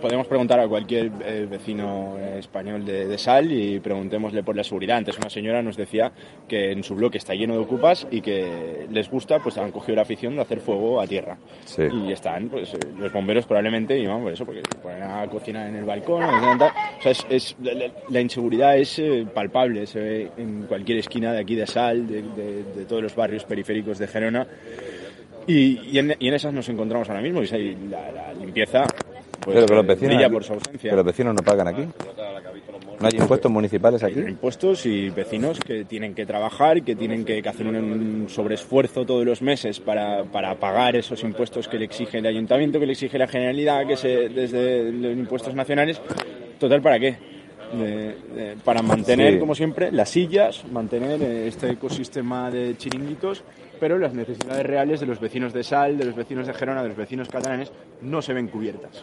podemos 0.00 0.26
preguntar 0.26 0.60
a 0.60 0.68
cualquier 0.68 1.10
eh, 1.24 1.46
vecino 1.50 2.16
español 2.36 2.84
de, 2.84 3.06
de 3.06 3.18
Sal 3.18 3.50
y 3.52 3.80
preguntémosle 3.80 4.42
por 4.42 4.56
la 4.56 4.64
seguridad. 4.64 4.96
Antes 4.98 5.18
una 5.18 5.30
señora 5.30 5.62
nos 5.62 5.76
decía 5.76 6.12
que 6.48 6.72
en 6.72 6.82
su 6.82 6.94
bloque 6.94 7.18
está 7.18 7.34
lleno 7.34 7.54
de 7.54 7.60
ocupas 7.60 8.06
y 8.10 8.20
que 8.20 8.86
les 8.90 9.10
gusta, 9.10 9.38
pues 9.40 9.56
han 9.58 9.70
cogido 9.70 9.96
la 9.96 10.02
afición 10.02 10.36
de 10.36 10.42
hacer 10.42 10.60
fuego 10.60 11.00
a 11.00 11.06
tierra. 11.06 11.36
Sí. 11.64 11.82
Y 12.06 12.12
están, 12.12 12.48
pues 12.48 12.74
eh, 12.74 12.78
los 12.98 13.12
bomberos 13.12 13.46
probablemente, 13.46 13.98
y 13.98 14.06
van 14.06 14.22
por 14.22 14.32
eso, 14.32 14.44
porque 14.44 14.62
se 14.70 14.78
ponen 14.78 15.02
a 15.02 15.26
cocinar 15.28 15.68
en 15.68 15.76
el 15.76 15.84
balcón, 15.84 16.22
o 16.24 16.58
sea, 17.02 17.12
es, 17.12 17.26
es- 17.30 17.56
la, 17.62 17.74
la- 17.74 17.90
la 18.08 18.20
inseguridad 18.20 18.76
es 18.76 18.98
eh, 18.98 19.26
palpable, 19.32 19.86
se 19.86 20.00
ve 20.00 20.30
en 20.36 20.62
cualquier 20.64 20.98
esquina 20.98 21.32
de 21.32 21.40
aquí 21.40 21.54
de 21.54 21.66
Sal, 21.66 22.06
de, 22.06 22.22
de- 22.22 22.62
de 22.64 22.84
todos 22.84 23.02
los 23.02 23.14
barrios 23.14 23.44
periféricos 23.44 23.98
de 23.98 24.06
Gerona. 24.06 24.46
Y, 25.46 25.80
y 25.92 25.98
en, 25.98 26.14
y 26.18 26.28
en 26.28 26.34
esas 26.34 26.52
nos 26.52 26.68
encontramos 26.68 27.08
ahora 27.08 27.22
mismo, 27.22 27.42
y 27.42 27.46
y 27.46 27.76
la, 27.88 28.10
la 28.10 28.32
limpieza 28.34 28.84
pues, 29.40 29.54
Pero 29.56 29.66
que 29.66 29.74
los 29.74 29.86
vecinos, 29.86 30.14
brilla 30.14 30.30
por 30.30 30.44
su 30.44 30.52
ausencia. 30.54 30.90
que 30.90 30.96
los 30.96 31.04
vecinos 31.04 31.34
no 31.34 31.42
pagan 31.42 31.68
aquí. 31.68 31.82
No 33.00 33.08
hay 33.08 33.18
impuestos 33.18 33.50
municipales 33.50 34.02
aquí. 34.02 34.20
Hay 34.20 34.28
impuestos 34.28 34.86
y 34.86 35.10
vecinos 35.10 35.58
que 35.60 35.84
tienen 35.84 36.14
que 36.14 36.24
trabajar, 36.24 36.82
que 36.82 36.94
tienen 36.96 37.24
que, 37.24 37.42
que 37.42 37.48
hacer 37.48 37.66
un, 37.66 37.76
un 37.76 38.28
sobreesfuerzo 38.28 39.04
todos 39.04 39.26
los 39.26 39.42
meses 39.42 39.80
para, 39.80 40.24
para 40.24 40.54
pagar 40.54 40.96
esos 40.96 41.22
impuestos 41.24 41.68
que 41.68 41.78
le 41.78 41.84
exige 41.84 42.18
el 42.18 42.26
ayuntamiento, 42.26 42.80
que 42.80 42.86
le 42.86 42.92
exige 42.92 43.18
la 43.18 43.26
generalidad, 43.26 43.86
que 43.86 43.96
se, 43.96 44.28
desde 44.30 44.90
los 44.92 45.12
impuestos 45.12 45.54
nacionales. 45.54 46.00
Total, 46.58 46.80
¿para 46.80 46.98
qué? 46.98 47.16
De- 47.78 48.14
de- 48.34 48.56
para 48.64 48.82
mantener, 48.82 49.34
Sí. 49.34 49.38
como 49.38 49.54
siempre, 49.54 49.90
las 49.92 50.08
sillas, 50.10 50.64
mantener 50.70 51.22
eh, 51.22 51.48
este 51.48 51.70
ecosistema 51.70 52.50
de 52.50 52.76
chiringuitos, 52.76 53.42
pero 53.80 53.98
las 53.98 54.14
necesidades 54.14 54.64
reales 54.64 55.00
de 55.00 55.06
los 55.06 55.18
vecinos 55.20 55.52
de 55.52 55.62
Sal, 55.64 55.98
de 55.98 56.04
los 56.04 56.14
vecinos 56.14 56.46
de 56.46 56.54
Gerona, 56.54 56.82
de 56.82 56.88
los 56.88 56.96
vecinos 56.96 57.28
catalanes, 57.28 57.72
no 58.02 58.22
se 58.22 58.32
ven 58.32 58.48
cubiertas. 58.48 59.02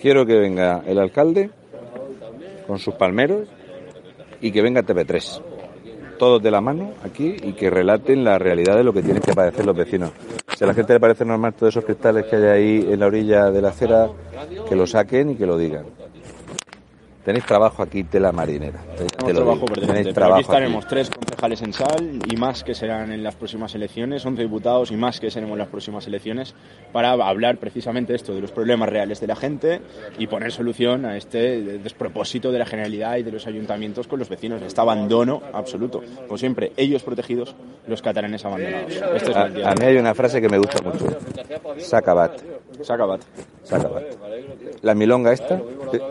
Quiero 0.00 0.24
que 0.26 0.36
venga 0.38 0.82
el 0.86 0.98
alcalde 0.98 1.50
con 2.66 2.78
sus 2.78 2.94
palmeros 2.94 3.48
y 4.40 4.50
que 4.52 4.62
venga 4.62 4.82
TV3. 4.82 5.42
Todos 6.18 6.42
de 6.42 6.50
la 6.50 6.60
mano 6.60 6.92
aquí 7.04 7.36
y 7.42 7.52
que 7.52 7.70
relaten 7.70 8.24
la 8.24 8.38
realidad 8.38 8.76
de 8.76 8.82
lo 8.84 8.92
que 8.92 9.02
tienen 9.02 9.22
que 9.22 9.32
padecer 9.34 9.64
los 9.64 9.76
vecinos. 9.76 10.10
Si 10.56 10.64
a 10.64 10.66
la 10.66 10.74
gente 10.74 10.92
le 10.92 10.98
parece 11.00 11.24
normal 11.24 11.54
todos 11.54 11.74
esos 11.74 11.84
cristales 11.84 12.26
que 12.26 12.34
hay 12.36 12.42
ahí 12.44 12.88
en 12.92 12.98
la 12.98 13.06
orilla 13.06 13.50
de 13.52 13.62
la 13.62 13.68
acera, 13.68 14.08
que 14.68 14.74
lo 14.74 14.86
saquen 14.86 15.30
y 15.30 15.36
que 15.36 15.46
lo 15.46 15.56
digan. 15.56 15.84
Tenéis 17.28 17.44
trabajo 17.44 17.82
aquí, 17.82 18.04
tela 18.04 18.32
marinera. 18.32 18.80
Te 18.96 19.34
trabajo 19.34 19.66
Tenéis 19.66 20.14
trabajo 20.14 20.36
aquí 20.36 20.44
estaremos 20.44 20.86
aquí. 20.86 20.94
tres 20.94 21.10
concejales 21.10 21.60
en 21.60 21.72
Sal 21.74 22.20
y 22.26 22.36
más 22.36 22.64
que 22.64 22.72
serán 22.72 23.12
en 23.12 23.22
las 23.22 23.36
próximas 23.36 23.74
elecciones, 23.74 24.24
11 24.24 24.40
diputados 24.40 24.90
y 24.92 24.96
más 24.96 25.20
que 25.20 25.30
seremos 25.30 25.52
en 25.52 25.58
las 25.58 25.68
próximas 25.68 26.06
elecciones 26.06 26.54
para 26.90 27.10
hablar 27.10 27.58
precisamente 27.58 28.14
esto, 28.14 28.34
de 28.34 28.40
los 28.40 28.50
problemas 28.50 28.88
reales 28.88 29.20
de 29.20 29.26
la 29.26 29.36
gente 29.36 29.82
y 30.18 30.26
poner 30.26 30.52
solución 30.52 31.04
a 31.04 31.18
este 31.18 31.60
despropósito 31.60 32.50
de 32.50 32.60
la 32.60 32.64
generalidad 32.64 33.18
y 33.18 33.24
de 33.24 33.32
los 33.32 33.46
ayuntamientos 33.46 34.06
con 34.08 34.18
los 34.18 34.30
vecinos, 34.30 34.62
este 34.62 34.80
abandono 34.80 35.42
absoluto. 35.52 36.00
Como 36.26 36.38
siempre, 36.38 36.72
ellos 36.78 37.02
protegidos, 37.02 37.54
los 37.86 38.00
catalanes 38.00 38.42
abandonados. 38.46 38.90
Este 38.90 39.32
es 39.32 39.36
A, 39.36 39.44
el 39.48 39.66
a 39.66 39.74
mí 39.74 39.84
hay 39.84 39.98
una 39.98 40.14
frase 40.14 40.40
que 40.40 40.48
me 40.48 40.56
gusta 40.56 40.82
mucho. 40.82 41.04
Sacabat. 41.76 42.40
Sacabat. 42.80 43.20
Sacabat. 43.64 44.04
La 44.80 44.94
milonga 44.94 45.32
esta, 45.32 45.60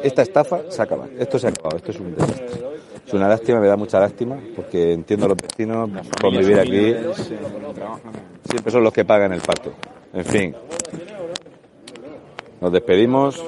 esta 0.04 0.22
estafa, 0.22 0.70
se 0.70 0.82
acaba. 0.82 1.07
Esto 1.20 1.40
se 1.40 1.48
ha 1.48 1.50
acabado, 1.50 1.78
esto 1.78 1.92
es 1.92 3.14
una 3.14 3.30
lástima, 3.30 3.60
me 3.60 3.68
da 3.68 3.78
mucha 3.78 4.00
lástima, 4.00 4.38
porque 4.56 4.94
entiendo 4.94 5.28
a 5.28 5.30
los 5.30 5.38
vecinos 5.38 5.90
aquí. 5.96 6.10
Familias, 6.20 6.68
eh, 7.32 7.38
trabajan. 7.74 8.12
Siempre 8.50 8.72
son 8.72 8.84
los 8.84 8.94
que 8.94 9.06
pagan 9.06 9.32
el 9.32 9.42
pato. 9.42 9.74
En 10.14 10.26
fin. 10.26 10.56
Nos 12.60 12.72
despedimos 12.72 13.44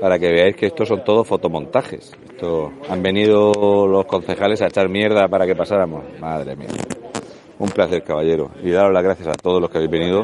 para 0.00 0.18
que 0.18 0.30
veáis 0.30 0.56
que 0.56 0.66
estos 0.66 0.88
son 0.88 1.04
todos 1.04 1.26
fotomontajes. 1.26 2.12
Esto, 2.30 2.72
han 2.88 3.02
venido 3.02 3.86
los 3.86 4.06
concejales 4.06 4.62
a 4.62 4.66
echar 4.66 4.88
mierda 4.88 5.28
para 5.28 5.46
que 5.46 5.54
pasáramos. 5.54 6.04
Madre 6.20 6.56
mía. 6.56 6.68
Un 7.58 7.68
placer, 7.68 8.02
caballero. 8.02 8.50
Y 8.62 8.70
daros 8.70 8.94
las 8.94 9.02
gracias 9.02 9.28
a 9.28 9.32
todos 9.32 9.60
los 9.60 9.68
que 9.68 9.78
habéis 9.78 9.90
venido. 9.90 10.22